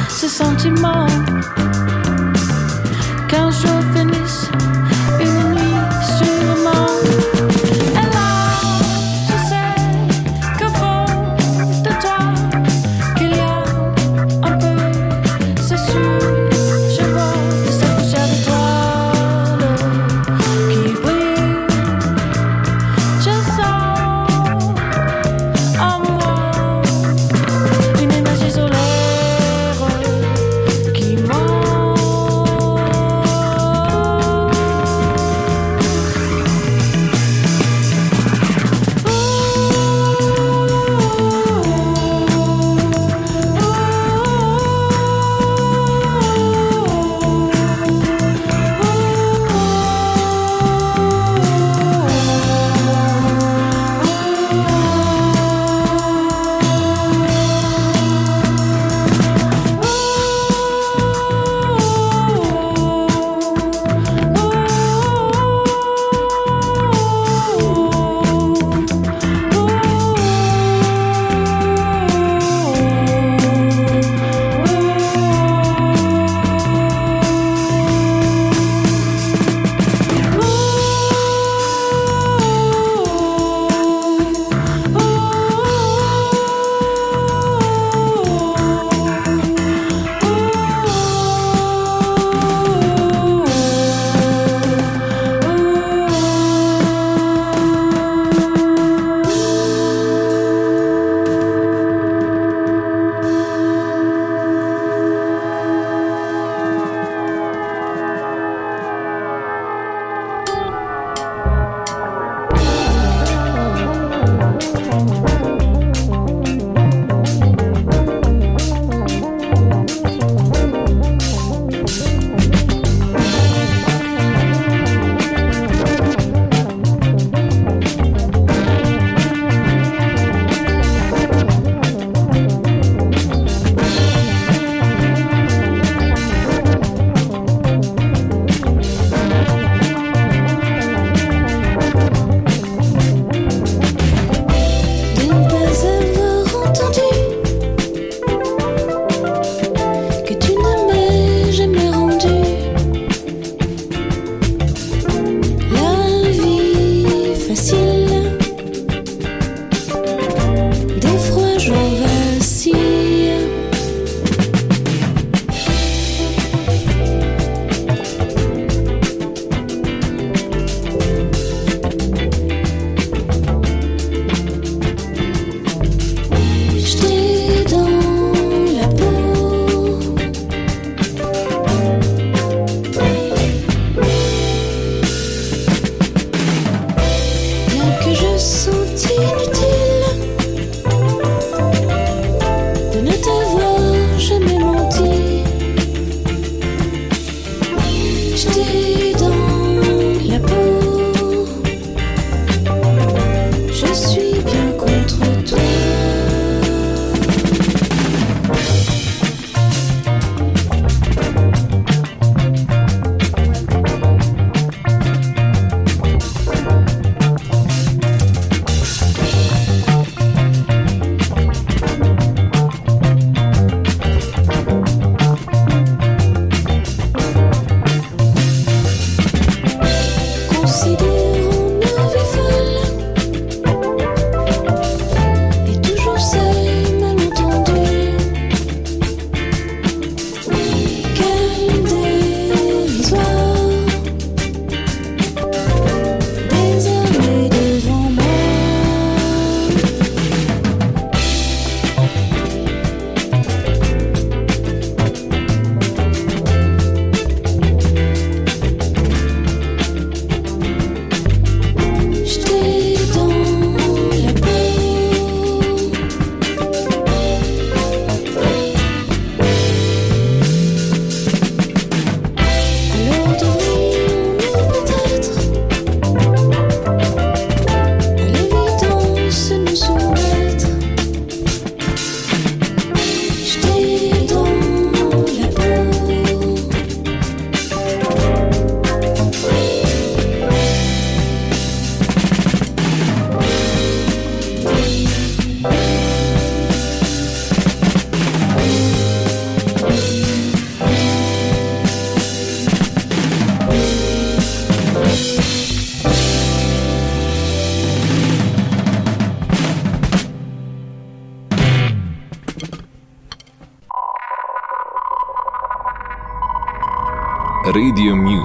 ce 0.09 0.29
sentiment. 0.29 1.07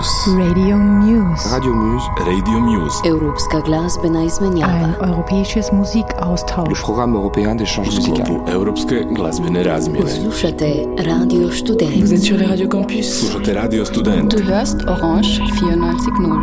Muse. 0.01 0.31
Radio 0.37 0.77
Muse. 0.77 1.49
Radio 1.49 1.73
Muse. 1.73 2.05
Radio 2.25 2.59
Muse. 2.59 3.01
Europska 3.05 3.59
glazbena 3.59 4.23
izmenjava. 4.23 4.73
Ein 4.73 4.95
europäisches 5.09 5.71
Musikaustausch. 5.71 6.81
Program 6.83 7.15
européen 7.15 7.57
d'échange 7.57 7.95
musical. 7.95 8.53
Europske 8.53 9.03
glazbene 9.11 9.63
razmjene. 9.63 10.09
Slušate 10.09 10.73
Radio 11.05 11.51
Student. 11.51 12.01
Vous 12.01 12.13
êtes 12.13 12.23
sur 12.23 12.37
les 12.37 12.47
radios 12.47 12.69
campus. 12.71 13.05
Slušate 13.19 13.53
Radio 13.61 13.85
Student. 13.85 14.31
Du 14.31 14.43
hörst 14.43 14.75
Orange 14.87 15.39
94.0. 15.39 16.39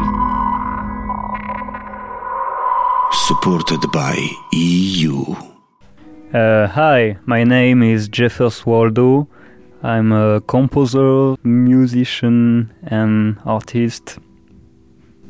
Supported 3.28 3.80
by 3.92 4.16
EU. 4.52 5.34
Uh, 6.32 6.68
hi, 6.74 7.16
my 7.26 7.44
name 7.44 7.94
is 7.94 8.08
Jeffers 8.18 8.66
Waldo. 8.66 9.26
I'm 9.88 10.12
a 10.12 10.42
composer, 10.42 11.34
musician, 11.44 12.70
and 12.88 13.38
artist. 13.46 14.18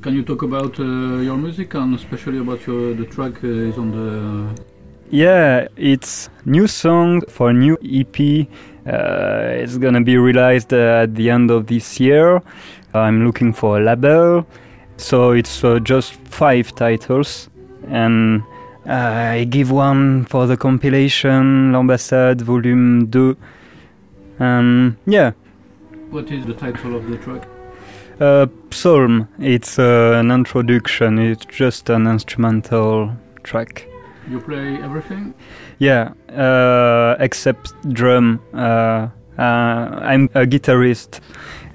Can 0.03 0.15
you 0.15 0.25
talk 0.25 0.43
about 0.43 0.81
uh, 0.81 1.19
your 1.23 1.37
music 1.37 1.75
and 1.75 1.95
especially 1.95 2.39
about 2.39 2.67
your 2.67 2.93
the 2.93 3.05
track 3.05 3.35
uh, 3.45 3.69
is 3.71 3.79
on 3.79 3.93
the 3.93 4.61
Yeah, 5.11 5.69
it's 5.77 6.29
new 6.45 6.67
song 6.67 7.23
for 7.29 7.53
new 7.53 7.79
EP. 7.85 8.49
Uh, 8.85 9.63
it's 9.63 9.79
gonna 9.79 10.01
be 10.01 10.17
released 10.19 10.73
uh, 10.73 11.05
at 11.05 11.15
the 11.15 11.31
end 11.31 11.53
of 11.53 11.69
this 11.69 12.01
year. 12.01 12.43
I'm 12.95 13.25
looking 13.25 13.53
for 13.53 13.79
a 13.79 13.81
label, 13.81 14.45
so 14.97 15.31
it's 15.31 15.63
uh, 15.63 15.79
just 15.79 16.15
five 16.15 16.75
titles, 16.75 17.49
and 17.87 18.43
uh, 18.89 19.37
I 19.39 19.45
give 19.45 19.71
one 19.71 20.25
for 20.25 20.49
the 20.49 20.57
compilation 20.57 21.73
L'Ambassade 21.73 22.43
Volume 22.43 23.09
2. 23.09 23.37
Um, 24.41 24.97
yeah, 25.07 25.33
what 26.11 26.31
is 26.31 26.47
the 26.47 26.55
title 26.55 26.95
of 26.97 27.09
the 27.09 27.19
track? 27.19 27.49
uh, 28.21 28.47
Psalm. 28.71 29.29
It's 29.39 29.79
uh, 29.79 30.13
an 30.17 30.31
introduction. 30.31 31.19
It's 31.19 31.45
just 31.47 31.91
an 31.91 32.07
instrumental 32.07 33.13
track. 33.43 33.87
You 34.29 34.41
play 34.41 34.77
everything? 34.83 35.35
Yeah, 35.79 36.13
uh, 36.31 37.17
except 37.19 37.73
drum. 37.93 38.41
Uh, 38.53 39.09
uh, 39.39 39.43
I'm 39.43 40.29
a 40.35 40.45
guitarist, 40.47 41.21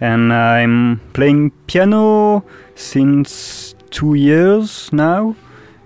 and 0.02 0.34
I'm 0.34 1.00
playing 1.14 1.52
piano 1.68 2.44
since 2.76 3.76
two 3.90 4.14
years 4.16 4.92
now, 4.92 5.36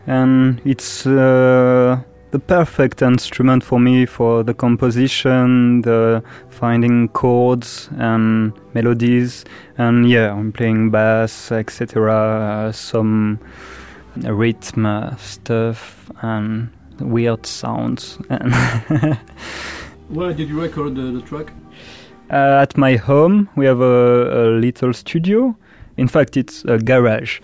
and 0.08 0.60
it's 0.66 1.06
uh, 1.06 2.02
the 2.32 2.40
perfect 2.40 3.02
instrument 3.02 3.64
for 3.64 3.80
me 3.80 4.06
for 4.06 4.44
the 4.44 4.54
composition, 4.54 5.82
the 5.82 6.24
finding 6.50 7.08
chords 7.10 7.90
and 7.98 8.54
melodies, 8.74 9.46
and 9.78 10.10
yeah, 10.10 10.32
I'm 10.34 10.52
playing 10.52 10.92
bass, 10.92 11.52
etc. 11.52 12.14
Uh, 12.14 12.72
some 12.72 13.40
rhythm 14.18 14.86
uh, 14.86 15.16
stuff 15.18 16.12
and 16.22 16.70
weird 17.00 17.46
sounds. 17.46 18.16
Where 20.10 20.34
did 20.34 20.50
you 20.50 20.62
record 20.62 20.96
the, 20.96 21.12
the 21.12 21.22
track? 21.22 21.52
Uh, 22.30 22.60
at 22.62 22.78
my 22.78 22.96
home, 22.98 23.50
we 23.56 23.66
have 23.66 23.80
a, 23.80 24.48
a 24.48 24.60
little 24.60 24.94
studio. 24.94 25.56
In 25.96 26.08
fact, 26.08 26.38
it's 26.38 26.64
a 26.66 26.78
garage. 26.78 27.40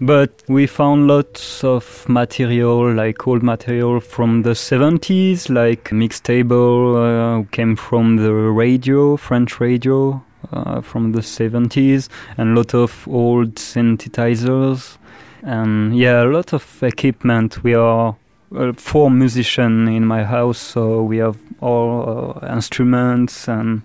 But 0.00 0.42
we 0.48 0.66
found 0.66 1.06
lots 1.06 1.62
of 1.62 2.04
material, 2.08 2.92
like 2.92 3.28
old 3.28 3.42
material 3.42 4.00
from 4.00 4.42
the 4.42 4.50
70s, 4.50 5.48
like 5.48 5.90
mixtable 5.90 6.96
uh, 6.96 7.48
came 7.50 7.76
from 7.76 8.16
the 8.16 8.32
radio, 8.32 9.16
French 9.16 9.60
radio, 9.60 10.22
uh, 10.52 10.80
from 10.80 11.12
the 11.12 11.20
70s, 11.20 12.08
and 12.36 12.56
lot 12.56 12.74
of 12.74 13.06
old 13.06 13.54
synthesizers. 13.54 14.98
And 15.42 15.96
yeah, 15.96 16.24
a 16.24 16.26
lot 16.26 16.52
of 16.52 16.82
equipment. 16.82 17.62
We 17.62 17.74
are 17.74 18.16
uh, 18.54 18.72
four 18.72 19.10
musicians 19.10 19.88
in 19.90 20.06
my 20.06 20.24
house, 20.24 20.58
so 20.58 21.02
we 21.02 21.18
have 21.18 21.36
all 21.60 22.38
uh, 22.42 22.52
instruments 22.52 23.48
and 23.48 23.82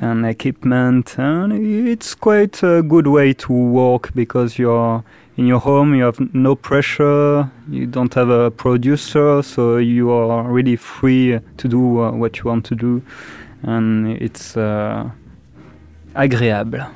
and 0.00 0.26
equipment, 0.26 1.16
and 1.16 1.52
it's 1.52 2.16
quite 2.16 2.60
a 2.64 2.82
good 2.82 3.06
way 3.06 3.32
to 3.32 3.52
work 3.52 4.12
because 4.14 4.58
you're 4.58 5.04
in 5.36 5.46
your 5.46 5.60
home, 5.60 5.94
you 5.94 6.04
have 6.04 6.20
no 6.34 6.54
pressure, 6.54 7.50
you 7.70 7.86
don't 7.86 8.12
have 8.14 8.28
a 8.28 8.50
producer, 8.50 9.42
so 9.42 9.78
you 9.78 10.10
are 10.10 10.42
really 10.44 10.76
free 10.76 11.40
to 11.56 11.68
do 11.68 12.02
uh, 12.02 12.10
what 12.12 12.38
you 12.38 12.44
want 12.44 12.64
to 12.66 12.74
do, 12.74 13.02
and 13.62 14.08
it's 14.20 14.56
uh, 14.56 15.08
agréable. 16.14 16.86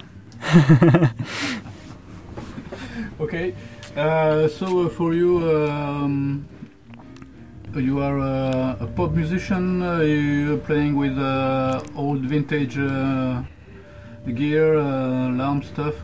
okay, 3.20 3.54
uh, 3.96 4.48
so 4.48 4.88
for 4.90 5.14
you, 5.14 5.38
um, 5.68 6.46
you 7.74 8.00
are 8.00 8.18
uh, 8.18 8.76
a 8.80 8.86
pop 8.86 9.12
musician. 9.12 9.82
Uh, 9.82 10.00
you're 10.00 10.58
playing 10.58 10.96
with 10.96 11.18
uh, 11.18 11.82
old 11.94 12.20
vintage 12.20 12.78
uh, 12.78 13.42
gear, 14.34 14.78
uh, 14.78 15.60
stuff. 15.62 15.94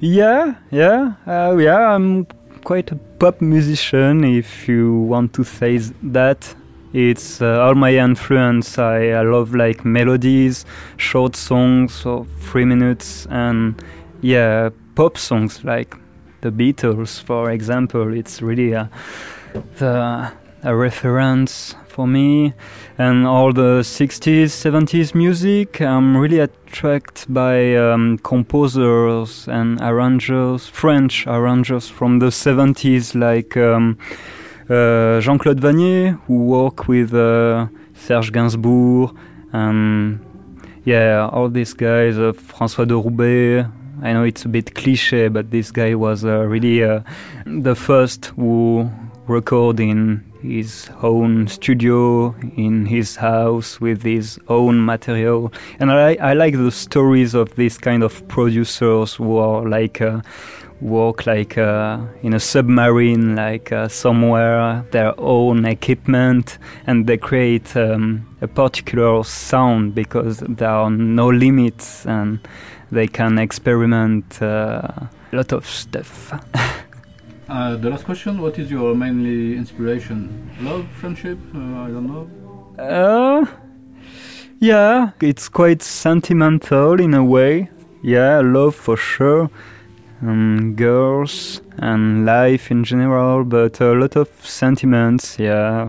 Yeah, 0.00 0.54
yeah, 0.70 1.14
uh, 1.26 1.56
yeah. 1.56 1.94
I'm 1.94 2.26
quite 2.62 2.92
a 2.92 2.96
pop 3.18 3.40
musician, 3.40 4.22
if 4.22 4.68
you 4.68 4.94
want 4.94 5.32
to 5.34 5.44
say 5.44 5.78
that. 6.04 6.54
It's 6.92 7.42
uh, 7.42 7.60
all 7.60 7.74
my 7.74 7.94
influence. 7.94 8.78
I, 8.78 9.08
I 9.08 9.22
love 9.22 9.54
like 9.54 9.84
melodies, 9.84 10.64
short 10.96 11.34
songs 11.34 12.06
of 12.06 12.28
three 12.40 12.64
minutes, 12.64 13.26
and 13.28 13.82
yeah, 14.20 14.70
pop 14.94 15.18
songs 15.18 15.64
like 15.64 15.96
the 16.42 16.50
Beatles, 16.50 17.20
for 17.20 17.50
example. 17.50 18.14
It's 18.14 18.40
really 18.40 18.72
a, 18.72 18.88
the, 19.78 20.32
a 20.62 20.76
reference 20.76 21.74
for 21.98 22.06
me. 22.06 22.54
And 22.96 23.26
all 23.26 23.52
the 23.52 23.82
60s, 23.82 24.50
70s 24.64 25.16
music, 25.16 25.80
I'm 25.80 26.16
really 26.16 26.38
attracted 26.38 27.26
by 27.34 27.74
um, 27.74 28.18
composers 28.18 29.48
and 29.48 29.80
arrangers, 29.80 30.68
French 30.68 31.26
arrangers 31.26 31.88
from 31.88 32.20
the 32.20 32.30
70s, 32.30 33.16
like 33.16 33.56
um, 33.56 33.98
uh, 34.70 35.20
Jean 35.20 35.38
Claude 35.38 35.60
Vannier, 35.60 36.20
who 36.26 36.36
worked 36.44 36.86
with 36.86 37.12
uh, 37.14 37.66
Serge 37.94 38.30
Gainsbourg, 38.30 39.12
and 39.52 40.20
yeah, 40.84 41.28
all 41.32 41.48
these 41.48 41.74
guys, 41.74 42.16
uh, 42.16 42.32
François 42.32 42.86
de 42.86 42.94
Roubaix, 42.94 43.66
I 44.02 44.12
know 44.12 44.22
it's 44.22 44.44
a 44.44 44.48
bit 44.48 44.76
cliche, 44.76 45.26
but 45.26 45.50
this 45.50 45.72
guy 45.72 45.96
was 45.96 46.24
uh, 46.24 46.46
really 46.46 46.84
uh, 46.84 47.00
the 47.44 47.74
first 47.74 48.26
who 48.36 48.88
recorded 49.28 49.80
in 49.80 50.24
his 50.42 50.88
own 51.02 51.48
studio 51.48 52.34
in 52.56 52.86
his 52.86 53.16
house 53.16 53.80
with 53.80 54.02
his 54.02 54.38
own 54.48 54.84
material. 54.84 55.52
And 55.80 55.90
I, 55.90 56.14
I 56.14 56.32
like 56.32 56.54
the 56.54 56.70
stories 56.70 57.34
of 57.34 57.54
these 57.56 57.76
kind 57.76 58.02
of 58.02 58.26
producers 58.28 59.14
who 59.14 59.36
are 59.36 59.68
like 59.68 60.00
uh, 60.00 60.20
work 60.80 61.26
like 61.26 61.58
uh, 61.58 62.00
in 62.22 62.34
a 62.34 62.40
submarine, 62.40 63.34
like 63.34 63.72
uh, 63.72 63.88
somewhere, 63.88 64.84
their 64.92 65.18
own 65.18 65.64
equipment, 65.64 66.58
and 66.86 67.06
they 67.06 67.16
create 67.16 67.76
um, 67.76 68.26
a 68.40 68.48
particular 68.48 69.24
sound 69.24 69.94
because 69.94 70.38
there 70.38 70.70
are 70.70 70.90
no 70.90 71.28
limits 71.28 72.06
and 72.06 72.38
they 72.90 73.06
can 73.06 73.38
experiment 73.38 74.40
uh, 74.40 74.88
a 75.32 75.36
lot 75.36 75.52
of 75.52 75.66
stuff. 75.66 76.32
uh, 77.48 77.76
the 77.76 77.90
last 77.90 78.04
question: 78.04 78.40
What 78.40 78.58
is 78.58 78.70
your 78.70 78.94
mainly 78.94 79.56
inspiration? 79.56 80.50
Love, 80.60 80.86
friendship? 81.00 81.38
Uh, 81.54 81.58
I 81.58 81.88
don't 81.88 82.06
know. 82.06 82.28
Uh, 82.78 83.46
yeah, 84.60 85.10
it's 85.20 85.48
quite 85.48 85.82
sentimental 85.82 87.00
in 87.00 87.14
a 87.14 87.24
way. 87.24 87.70
Yeah, 88.02 88.40
love 88.40 88.74
for 88.74 88.96
sure. 88.96 89.50
Um, 90.20 90.74
girls 90.74 91.62
and 91.78 92.26
life 92.26 92.70
in 92.70 92.84
general, 92.84 93.44
but 93.44 93.80
a 93.80 93.92
lot 93.92 94.16
of 94.16 94.28
sentiments. 94.44 95.38
Yeah, 95.38 95.88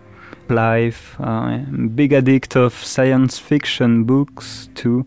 life. 0.49 1.15
Uh, 1.19 1.57
big 1.95 2.13
addict 2.13 2.55
of 2.55 2.73
science 2.73 3.39
fiction 3.39 4.03
books 4.03 4.69
too. 4.75 5.05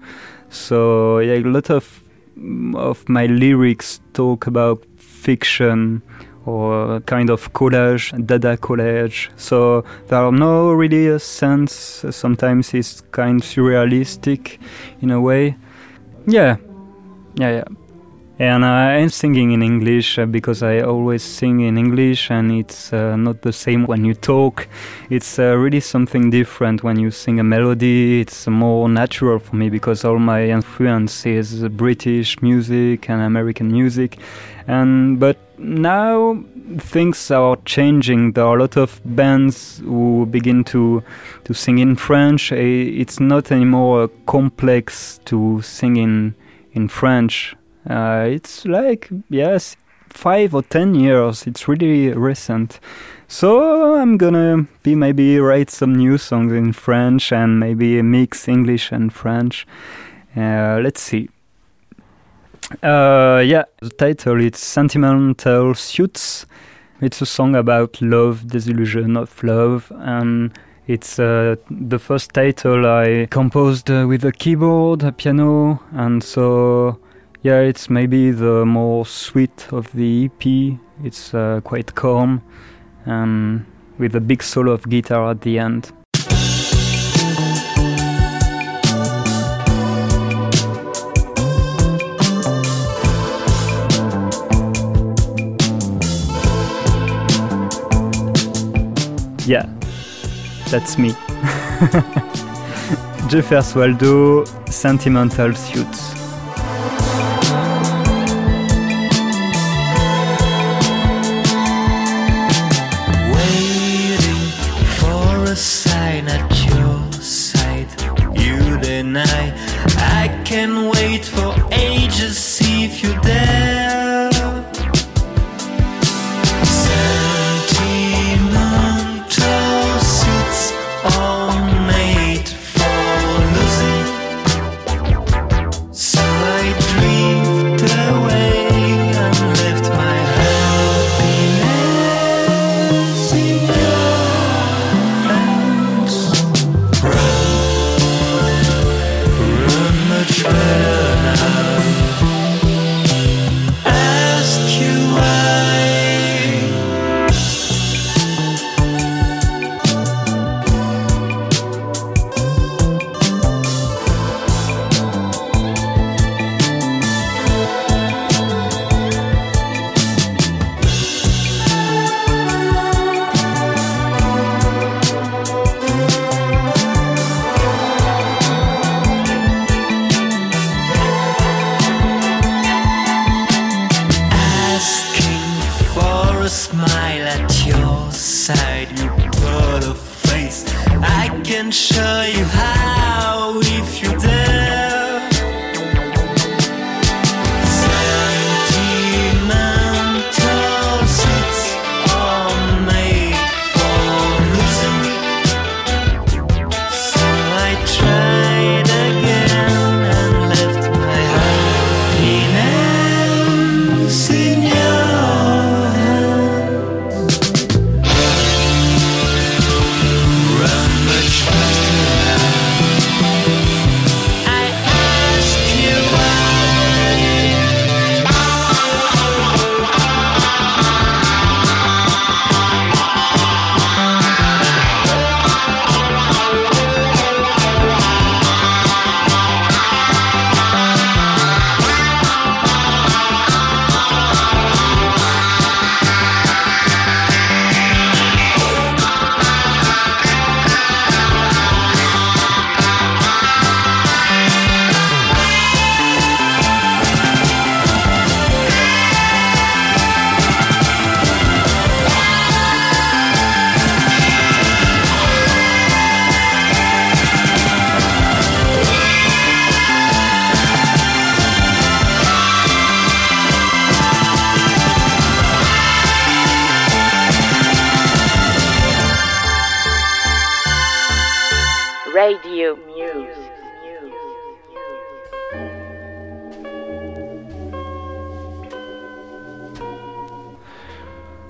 So 0.48 1.18
yeah, 1.20 1.34
a 1.34 1.44
lot 1.44 1.70
of 1.70 2.02
of 2.74 3.08
my 3.08 3.26
lyrics 3.26 4.00
talk 4.12 4.46
about 4.46 4.84
fiction 4.96 6.02
or 6.46 7.00
kind 7.00 7.30
of 7.30 7.52
collage, 7.52 8.12
dada 8.26 8.56
collage. 8.56 9.28
So 9.36 9.84
there 10.08 10.20
are 10.20 10.32
no 10.32 10.72
really 10.72 11.08
a 11.08 11.18
sense. 11.18 12.04
Sometimes 12.10 12.74
it's 12.74 13.02
kind 13.12 13.40
of 13.40 13.46
surrealistic 13.46 14.58
in 15.00 15.10
a 15.10 15.20
way. 15.20 15.56
Yeah, 16.26 16.56
yeah, 17.36 17.50
yeah. 17.50 17.64
And 18.38 18.64
I'm 18.64 19.10
singing 19.10 19.52
in 19.52 19.62
English 19.62 20.18
uh, 20.18 20.24
because 20.24 20.62
I 20.62 20.80
always 20.80 21.22
sing 21.22 21.60
in 21.60 21.76
English, 21.76 22.30
and 22.30 22.50
it's 22.50 22.90
uh, 22.90 23.14
not 23.14 23.42
the 23.42 23.52
same 23.52 23.86
when 23.86 24.06
you 24.06 24.14
talk. 24.14 24.68
It's 25.10 25.38
uh, 25.38 25.54
really 25.56 25.80
something 25.80 26.30
different 26.30 26.82
when 26.82 26.98
you 26.98 27.10
sing 27.10 27.38
a 27.40 27.44
melody. 27.44 28.22
It's 28.22 28.46
more 28.46 28.88
natural 28.88 29.38
for 29.38 29.56
me 29.56 29.68
because 29.68 30.04
all 30.06 30.18
my 30.18 30.46
influence 30.46 31.26
is 31.26 31.68
British 31.68 32.40
music 32.40 33.10
and 33.10 33.20
American 33.20 33.70
music. 33.70 34.18
And 34.66 35.20
but 35.20 35.36
now 35.58 36.42
things 36.78 37.30
are 37.30 37.56
changing. 37.66 38.32
There 38.32 38.44
are 38.44 38.56
a 38.56 38.60
lot 38.60 38.78
of 38.78 38.98
bands 39.04 39.82
who 39.84 40.24
begin 40.24 40.64
to 40.64 41.04
to 41.44 41.52
sing 41.52 41.78
in 41.78 41.96
French. 41.96 42.50
It's 42.50 43.20
not 43.20 43.52
anymore 43.52 44.08
complex 44.24 45.20
to 45.26 45.60
sing 45.60 45.96
in 45.96 46.34
in 46.72 46.88
French 46.88 47.54
uh, 47.88 48.26
it's 48.28 48.64
like, 48.64 49.10
yes, 49.30 49.76
five 50.10 50.54
or 50.54 50.62
ten 50.62 50.94
years. 50.94 51.46
It's 51.46 51.68
really 51.68 52.12
recent. 52.12 52.80
So 53.28 53.94
I'm 53.94 54.18
gonna 54.18 54.66
be 54.82 54.94
maybe 54.94 55.38
write 55.38 55.70
some 55.70 55.94
new 55.94 56.18
songs 56.18 56.52
in 56.52 56.72
French 56.72 57.32
and 57.32 57.58
maybe 57.58 58.02
mix 58.02 58.46
English 58.46 58.92
and 58.92 59.12
French. 59.12 59.66
Uh, 60.36 60.80
let's 60.82 61.00
see. 61.00 61.28
Uh, 62.82 63.42
yeah, 63.44 63.64
the 63.80 63.90
title 63.90 64.40
is 64.40 64.58
Sentimental 64.58 65.74
Suits. 65.74 66.46
It's 67.00 67.20
a 67.20 67.26
song 67.26 67.54
about 67.56 68.00
love, 68.00 68.46
disillusion 68.46 69.16
of 69.16 69.42
love, 69.42 69.90
and 69.96 70.52
it's 70.86 71.18
uh, 71.18 71.56
the 71.70 71.98
first 71.98 72.32
title 72.32 72.86
I 72.86 73.26
composed 73.30 73.90
uh, 73.90 74.06
with 74.06 74.24
a 74.24 74.32
keyboard, 74.32 75.02
a 75.02 75.12
piano, 75.12 75.80
and 75.92 76.22
so 76.22 76.98
yeah, 77.42 77.58
it's 77.58 77.90
maybe 77.90 78.30
the 78.30 78.64
more 78.64 79.04
sweet 79.04 79.66
of 79.72 79.90
the 79.92 80.26
EP. 80.26 80.78
It's 81.04 81.34
uh, 81.34 81.60
quite 81.64 81.94
calm, 81.94 82.40
and 83.04 83.66
with 83.98 84.14
a 84.14 84.20
big 84.20 84.44
solo 84.44 84.72
of 84.72 84.88
guitar 84.88 85.30
at 85.30 85.40
the 85.40 85.58
end. 85.58 85.92
Yeah, 99.44 99.66
that's 100.70 100.96
me. 100.96 101.10
Jeffers 103.28 103.74
Waldo, 103.74 104.44
Sentimental 104.66 105.52
Suits. 105.54 106.21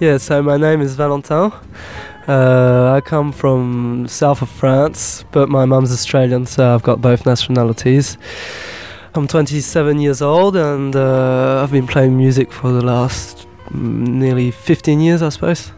Yeah, 0.03 0.19
so 0.19 0.43
my 0.43 0.57
name 0.57 0.81
is 0.81 0.97
Valentin. 0.97 1.53
Uh, 2.27 2.93
I 2.93 3.01
come 3.01 3.31
from 3.31 4.09
south 4.09 4.43
of 4.43 4.49
France, 4.49 5.25
but 5.31 5.49
my 5.49 5.65
mum's 5.65 5.93
Australian, 5.93 6.45
so 6.45 6.75
I've 6.75 6.83
got 6.83 7.01
both 7.01 7.25
nationalities. 7.25 8.19
I'm 9.15 9.29
27 9.29 10.01
years 10.01 10.21
old, 10.21 10.57
and 10.57 10.97
uh, 10.97 11.63
I've 11.63 11.71
been 11.71 11.87
playing 11.87 12.17
music 12.17 12.51
for 12.51 12.73
the 12.73 12.85
last 12.85 13.47
mm, 13.69 14.09
nearly 14.09 14.51
15 14.51 14.99
years, 14.99 15.23
I 15.23 15.29
suppose. 15.29 15.71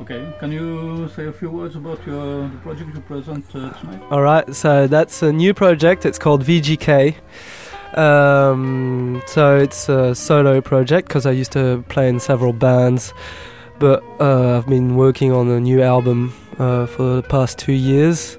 Okay, 0.00 0.34
can 0.40 0.50
you 0.50 1.08
say 1.14 1.26
a 1.26 1.32
few 1.32 1.50
words 1.50 1.76
about 1.76 2.04
your 2.04 2.48
the 2.48 2.58
project 2.64 2.96
you 2.96 3.00
present 3.00 3.46
uh, 3.54 3.70
tonight? 3.74 4.02
All 4.10 4.22
right, 4.22 4.52
so 4.52 4.88
that's 4.88 5.22
a 5.22 5.32
new 5.32 5.54
project. 5.54 6.04
It's 6.04 6.18
called 6.18 6.42
VGK. 6.42 7.14
Um, 7.94 9.22
so 9.26 9.56
it's 9.56 9.88
a 9.88 10.14
solo 10.14 10.60
project 10.60 11.08
because 11.08 11.26
I 11.26 11.30
used 11.30 11.52
to 11.52 11.84
play 11.88 12.08
in 12.08 12.20
several 12.20 12.52
bands, 12.52 13.12
but 13.78 14.02
uh, 14.20 14.58
I've 14.58 14.66
been 14.66 14.96
working 14.96 15.32
on 15.32 15.48
a 15.48 15.60
new 15.60 15.82
album 15.82 16.34
uh, 16.58 16.86
for 16.86 17.16
the 17.16 17.22
past 17.22 17.58
two 17.58 17.72
years. 17.72 18.36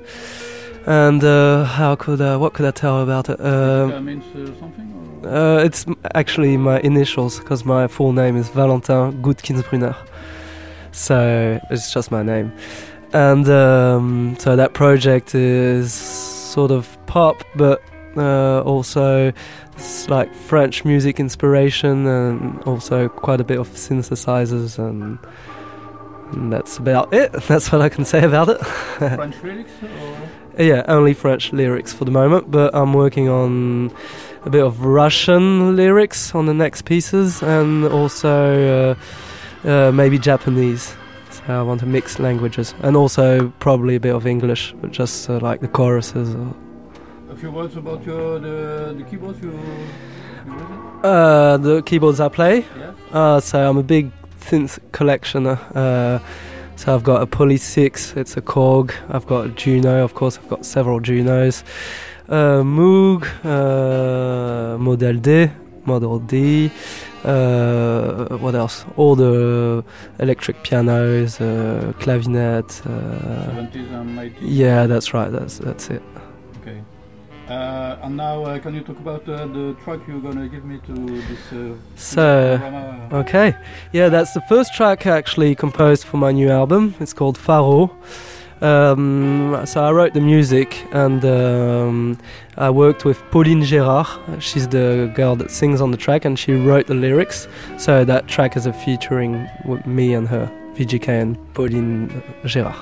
And 0.86 1.24
uh, 1.24 1.64
how 1.64 1.96
could 1.96 2.22
I, 2.22 2.38
what 2.38 2.54
could 2.54 2.66
I 2.66 2.72
tell 2.72 3.02
about 3.02 3.30
it? 3.30 3.40
Um, 3.40 4.06
means 4.06 4.24
uh, 4.36 4.60
something? 4.60 4.96
uh, 5.26 5.64
it's 5.66 5.88
m- 5.88 5.98
actually 6.14 6.58
my 6.58 6.80
initials 6.82 7.40
because 7.40 7.66
my 7.66 7.88
full 7.88 8.14
name 8.14 8.36
is 8.38 8.50
Valentin 8.50 9.22
Gutkinsbrunner. 9.24 9.96
So 10.92 11.60
it's 11.72 11.92
just 11.92 12.12
my 12.12 12.24
name. 12.24 12.54
And 13.14 13.50
um, 13.50 14.36
so 14.40 14.56
that 14.56 14.74
project 14.74 15.34
is 15.34 15.94
sort 15.94 16.72
of 16.72 16.98
pop, 17.08 17.44
but 17.56 17.82
uh, 18.18 18.62
also 18.62 19.34
it's 19.74 20.10
like 20.10 20.34
French 20.34 20.86
music 20.86 21.20
inspiration 21.20 22.08
and 22.08 22.62
also 22.64 23.10
quite 23.10 23.42
a 23.42 23.44
bit 23.44 23.60
of 23.60 23.70
synthesizers 23.70 24.80
and, 24.80 25.20
and 26.32 26.52
that's 26.52 26.78
about 26.78 27.14
it. 27.14 27.32
That's 27.48 27.72
what 27.72 27.82
I 27.82 27.90
can 27.90 28.06
say 28.06 28.24
about 28.24 28.50
it. 28.50 28.66
French 28.98 29.36
lyrics 29.44 29.72
or? 29.84 30.64
Yeah, 30.64 30.86
only 30.88 31.14
French 31.14 31.52
lyrics 31.52 31.92
for 31.92 32.06
the 32.06 32.12
moment, 32.12 32.50
but 32.50 32.74
I'm 32.74 32.94
working 32.94 33.28
on 33.28 33.94
a 34.46 34.50
bit 34.50 34.64
of 34.64 34.86
Russian 34.86 35.76
lyrics 35.76 36.34
on 36.34 36.46
the 36.46 36.54
next 36.54 36.86
pieces 36.86 37.44
and 37.44 37.86
also 37.86 38.96
uh, 39.66 39.70
uh, 39.70 39.92
maybe 39.92 40.18
Japanese. 40.18 40.96
So 41.32 41.44
I 41.48 41.62
want 41.62 41.82
to 41.82 41.86
mix 41.86 42.20
languages 42.20 42.74
and 42.82 42.96
also 42.96 43.50
probably 43.60 43.96
a 43.96 44.00
bit 44.00 44.16
of 44.16 44.26
English, 44.26 44.74
but 44.82 44.92
just 44.92 45.30
uh, 45.30 45.40
like 45.40 45.60
the 45.60 45.68
choruses. 45.68 46.34
Or, 46.34 46.56
A 47.36 47.38
few 47.38 47.52
words 47.52 47.76
about 47.76 48.06
your 48.06 48.40
the, 48.40 48.96
the 48.98 49.04
keyboards 49.04 49.42
you, 49.42 49.52
you 49.52 50.54
uh, 51.04 51.58
the 51.58 51.84
keyboards 51.86 52.22
I 52.22 52.30
play. 52.30 52.66
Yeah. 52.78 52.94
Uh, 53.12 53.42
so 53.42 53.70
I'm 53.70 53.76
a 53.78 53.84
big 53.84 54.10
synth 54.40 54.80
collectioner. 54.94 55.60
Uh, 55.76 56.20
so 56.78 56.96
I've 56.96 57.04
got 57.04 57.22
a 57.22 57.28
Polysix, 57.28 58.16
it's 58.16 58.38
a 58.38 58.42
Korg. 58.42 58.94
I've 59.10 59.28
got 59.28 59.48
a 59.48 59.50
Juno, 59.50 60.02
of 60.02 60.14
course, 60.14 60.38
I've 60.38 60.48
got 60.48 60.66
several 60.66 61.02
Junos. 61.02 61.66
Uh, 62.30 62.64
Moog, 62.64 63.26
uh, 63.44 64.78
Model 64.78 65.18
D, 65.18 65.50
Model 65.84 66.20
D. 66.20 66.72
Uh, 67.26 68.38
what 68.38 68.56
else? 68.56 68.86
All 68.96 69.18
the 69.18 69.84
electric 70.20 70.64
pianos, 70.64 71.42
uh, 71.42 71.92
clavinet. 72.00 72.82
Uh, 72.86 73.52
70s 73.52 73.92
and 73.92 74.20
80s? 74.20 74.36
yeah, 74.40 74.88
that's 74.88 75.14
right. 75.14 75.30
That's 75.30 75.58
that's 75.58 75.90
it. 75.90 76.02
Okay. 76.62 76.82
Uh, 77.48 77.98
and 78.02 78.18
now, 78.18 78.44
uh, 78.44 78.58
can 78.58 78.74
you 78.74 78.82
talk 78.82 78.98
about 78.98 79.28
uh, 79.30 79.46
the 79.46 79.76
track 79.84 80.00
you're 80.08 80.20
gonna 80.20 80.48
give 80.48 80.66
me 80.66 80.80
to 80.88 80.94
this? 80.94 81.54
Uh, 81.54 81.76
So, 81.96 82.60
okay, 83.12 83.56
yeah, 83.94 84.10
that's 84.10 84.34
the 84.34 84.42
first 84.50 84.74
track 84.74 85.06
actually 85.06 85.54
composed 85.54 86.06
for 86.06 86.18
my 86.18 86.32
new 86.32 86.50
album. 86.50 86.96
It's 87.00 87.14
called 87.14 87.38
Faro. 87.38 87.92
Um, 88.62 89.62
so 89.66 89.84
I 89.84 89.92
wrote 89.92 90.14
the 90.14 90.22
music 90.22 90.88
and 90.92 91.24
um, 91.26 92.18
I 92.58 92.70
worked 92.72 93.06
with 93.06 93.20
Pauline 93.30 93.62
Gérard. 93.62 94.08
She's 94.42 94.68
the 94.68 95.12
girl 95.14 95.36
that 95.36 95.52
sings 95.52 95.82
on 95.82 95.92
the 95.92 95.98
track 95.98 96.26
and 96.26 96.40
she 96.40 96.54
wrote 96.54 96.88
the 96.88 96.96
lyrics. 96.96 97.48
So 97.78 98.06
that 98.06 98.28
track 98.28 98.56
is 98.58 98.66
a 98.66 98.74
featuring 98.74 99.48
with 99.66 99.86
me 99.86 100.14
and 100.16 100.28
her, 100.30 100.50
VGK 100.76 101.10
and 101.10 101.54
Pauline 101.54 102.10
Gérard. 102.44 102.76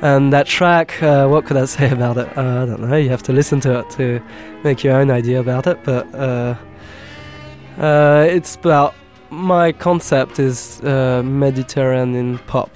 And 0.00 0.32
that 0.32 0.46
track, 0.46 1.02
uh, 1.02 1.26
what 1.26 1.44
could 1.44 1.56
I 1.56 1.64
say 1.76 1.90
about 1.90 2.16
it? 2.18 2.28
Uh, 2.36 2.62
I 2.62 2.66
don't 2.66 2.80
know. 2.80 2.96
You 2.96 3.08
have 3.10 3.22
to 3.24 3.32
listen 3.32 3.60
to 3.60 3.80
it 3.80 3.90
to 3.90 4.22
make 4.62 4.84
your 4.84 4.94
own 4.94 5.10
idea 5.10 5.40
about 5.40 5.66
it. 5.66 5.78
But 5.84 6.12
uh, 6.14 6.56
uh, 7.78 8.26
it's 8.28 8.56
about 8.56 8.94
my 9.30 9.72
concept 9.72 10.38
is 10.38 10.80
uh, 10.84 11.22
Mediterranean 11.24 12.38
pop. 12.46 12.70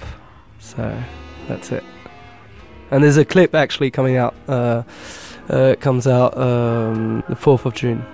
So 0.59 1.01
that's 1.47 1.71
it. 1.71 1.83
And 2.91 3.03
there's 3.03 3.17
a 3.17 3.25
clip 3.25 3.55
actually 3.55 3.89
coming 3.89 4.17
out. 4.17 4.35
It 5.49 5.81
comes 5.81 6.07
out 6.07 6.37
um, 6.37 7.23
the 7.27 7.35
4th 7.35 7.65
of 7.65 7.73
June. 7.73 8.05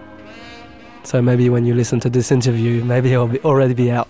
So 1.04 1.22
maybe 1.22 1.50
when 1.50 1.66
you 1.66 1.74
listen 1.74 2.00
to 2.02 2.10
this 2.10 2.32
interview, 2.32 2.84
maybe 2.84 3.12
it'll 3.12 3.28
be 3.28 3.40
already 3.42 3.74
be 3.74 3.92
out. 3.92 4.08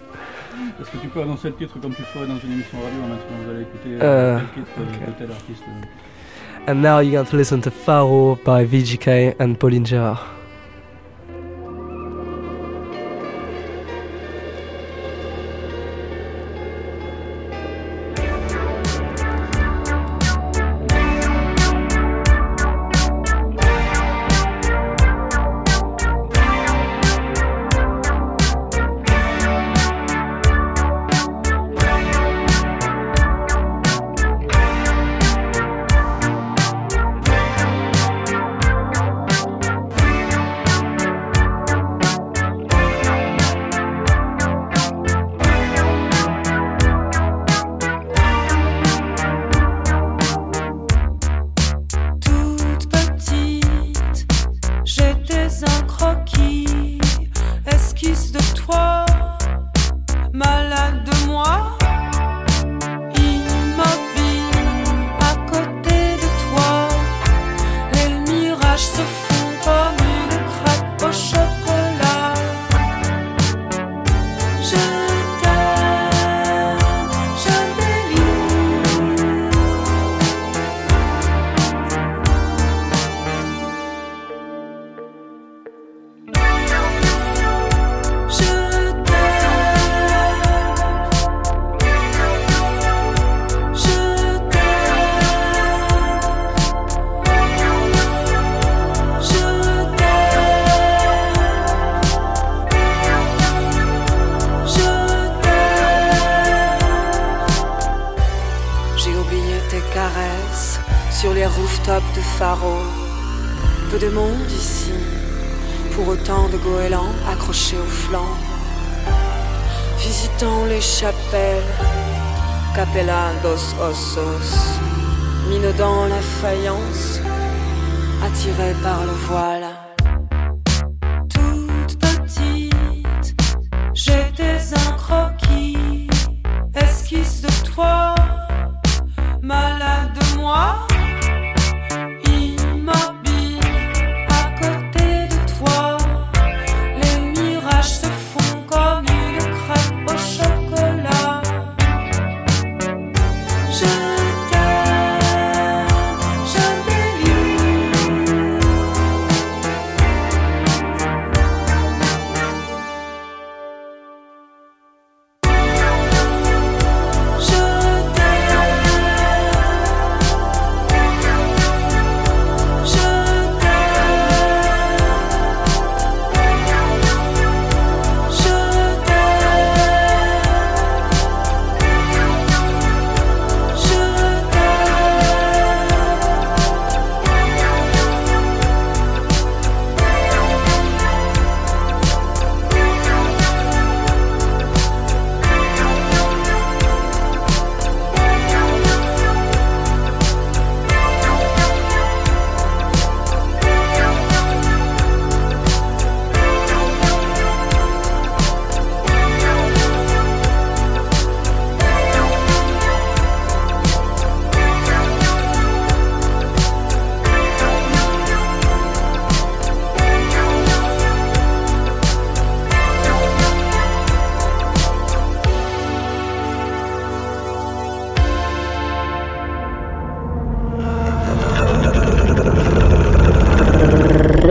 Est-ce 0.82 0.92
que 0.92 0.98
tu 0.98 1.08
peux 1.08 1.22
annoncer 1.22 1.50
le 1.50 1.56
titre 1.56 1.78
comme 1.80 1.94
tu 1.94 2.02
le 2.02 2.08
ferais 2.08 2.26
dans 2.26 2.38
une 2.38 2.54
émission 2.54 2.78
radio 2.78 3.02
Maintenant, 3.02 3.44
vous 3.44 3.50
allez 3.52 3.62
écouter 3.64 3.98
euh, 4.02 4.40
quel 4.56 4.64
titre 4.64 4.76
euh, 4.80 4.84
ok. 4.84 5.08
de 5.08 5.20
tel 5.20 5.32
artiste 5.32 5.64
euh. 5.68 6.72
And 6.72 6.76
now 6.82 7.00
you're 7.00 7.12
going 7.22 7.30
to 7.30 7.38
listen 7.38 7.62
to 7.62 7.72
Faro 7.72 8.38
by 8.46 8.64
VGK 8.66 9.36
and 9.42 9.56
Pauline 9.56 9.86
Gérard. 9.86 10.39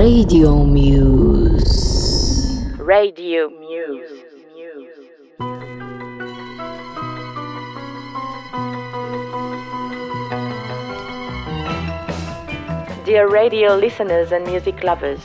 Radio 0.09 0.65
Muse. 0.65 1.69
Radio 2.79 3.51
Muse. 3.51 4.25
Dear 13.05 13.29
radio 13.29 13.77
listeners 13.77 14.33
and 14.33 14.47
music 14.47 14.83
lovers, 14.83 15.21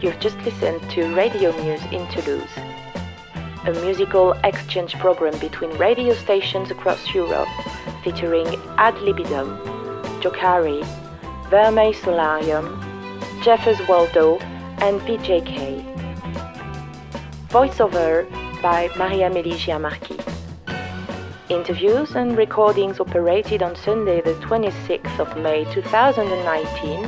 you've 0.00 0.20
just 0.20 0.38
listened 0.42 0.80
to 0.90 1.12
Radio 1.16 1.50
Muse 1.60 1.82
in 1.86 2.06
Toulouse, 2.12 2.56
a 3.66 3.72
musical 3.82 4.34
exchange 4.44 4.94
program 5.00 5.36
between 5.40 5.70
radio 5.78 6.14
stations 6.14 6.70
across 6.70 7.12
Europe 7.12 7.48
featuring 8.04 8.46
Ad 8.78 8.94
Libidom, 9.02 9.58
Jokari, 10.22 10.80
Vermeil 11.50 11.92
Solarium, 11.92 12.89
Jeffers 13.42 13.78
Waldo, 13.88 14.36
and 14.82 15.00
VGK. 15.00 15.82
Voiceover 17.48 18.30
by 18.60 18.90
Maria-Amélie 18.98 19.56
Giamarchi. 19.56 20.18
Interviews 21.48 22.14
and 22.16 22.36
recordings 22.36 23.00
operated 23.00 23.62
on 23.62 23.74
Sunday, 23.76 24.20
the 24.20 24.34
26th 24.34 25.18
of 25.18 25.34
May 25.38 25.64
2019 25.72 27.04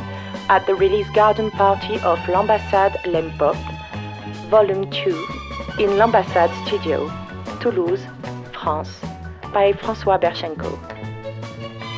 at 0.48 0.66
the 0.66 0.74
release 0.74 1.08
garden 1.14 1.50
party 1.50 2.00
of 2.00 2.18
L'Ambassade 2.28 2.96
l'aime 3.04 3.36
Pop, 3.36 3.56
Volume 4.48 4.90
2, 4.90 5.26
in 5.80 5.98
L'Ambassade 5.98 6.50
Studio, 6.66 7.12
Toulouse, 7.60 8.06
France, 8.52 9.00
by 9.52 9.74
François 9.74 10.18
Berchenko 10.18 10.91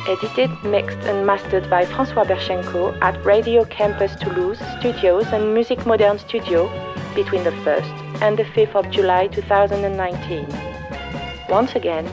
edited, 0.07 0.51
mixed 0.63 0.97
and 0.99 1.25
mastered 1.25 1.69
by 1.69 1.85
François 1.85 2.25
Berchenko 2.25 2.97
at 3.01 3.23
Radio 3.25 3.65
Campus 3.65 4.15
Toulouse 4.15 4.59
Studios 4.79 5.25
and 5.33 5.53
Music 5.53 5.85
Modern 5.85 6.19
Studio 6.19 6.67
between 7.15 7.43
the 7.43 7.51
1st 7.51 8.21
and 8.21 8.37
the 8.37 8.43
5th 8.43 8.75
of 8.75 8.91
July 8.91 9.27
2019. 9.27 10.47
Once 11.49 11.75
again, 11.75 12.09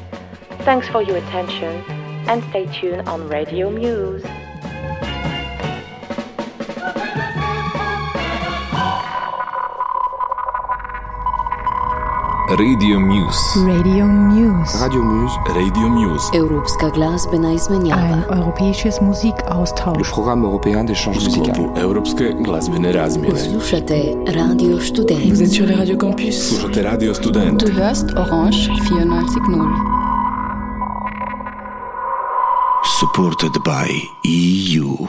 thanks 0.61 0.89
for 0.89 1.03
your 1.03 1.17
attention 1.17 1.85
and 2.29 2.43
stay 2.51 2.67
tuned 2.67 3.09
on 3.09 3.29
Radio 3.29 3.71
Muse. 3.71 4.25
Radio 12.59 13.01
Muse. 13.01 13.61
Radio 13.67 14.07
Muse. 14.07 14.79
Radio 14.79 15.03
Muse. 15.03 15.35
Radio 15.55 15.89
Muse. 15.89 16.31
Europska 16.35 16.89
glazbena 16.89 17.53
izmenjava. 17.53 18.03
Ein 18.03 18.25
europäisches 18.31 19.01
Musikaustausch. 19.01 19.99
Le 19.99 20.05
programme 20.13 20.45
européen 20.45 20.85
d'échange 20.85 21.25
musical. 21.25 21.83
Europske 21.83 22.33
glazbene 22.45 22.93
razmjene. 22.93 23.39
Slušate 23.39 24.15
Radio 24.37 24.81
Student. 24.81 25.25
Vous 25.31 25.43
êtes 25.43 25.53
sur 25.53 25.67
les 25.67 25.77
Radio 25.79 25.97
Campus. 25.97 26.49
Slušate 26.49 26.83
Radio 26.83 27.15
Student. 27.15 27.65
Du 27.65 27.73
hörst 27.73 28.07
Orange 28.17 28.69
94.0. 28.69 29.69
Supported 33.01 33.53
by 33.65 33.89
EU. 34.25 35.07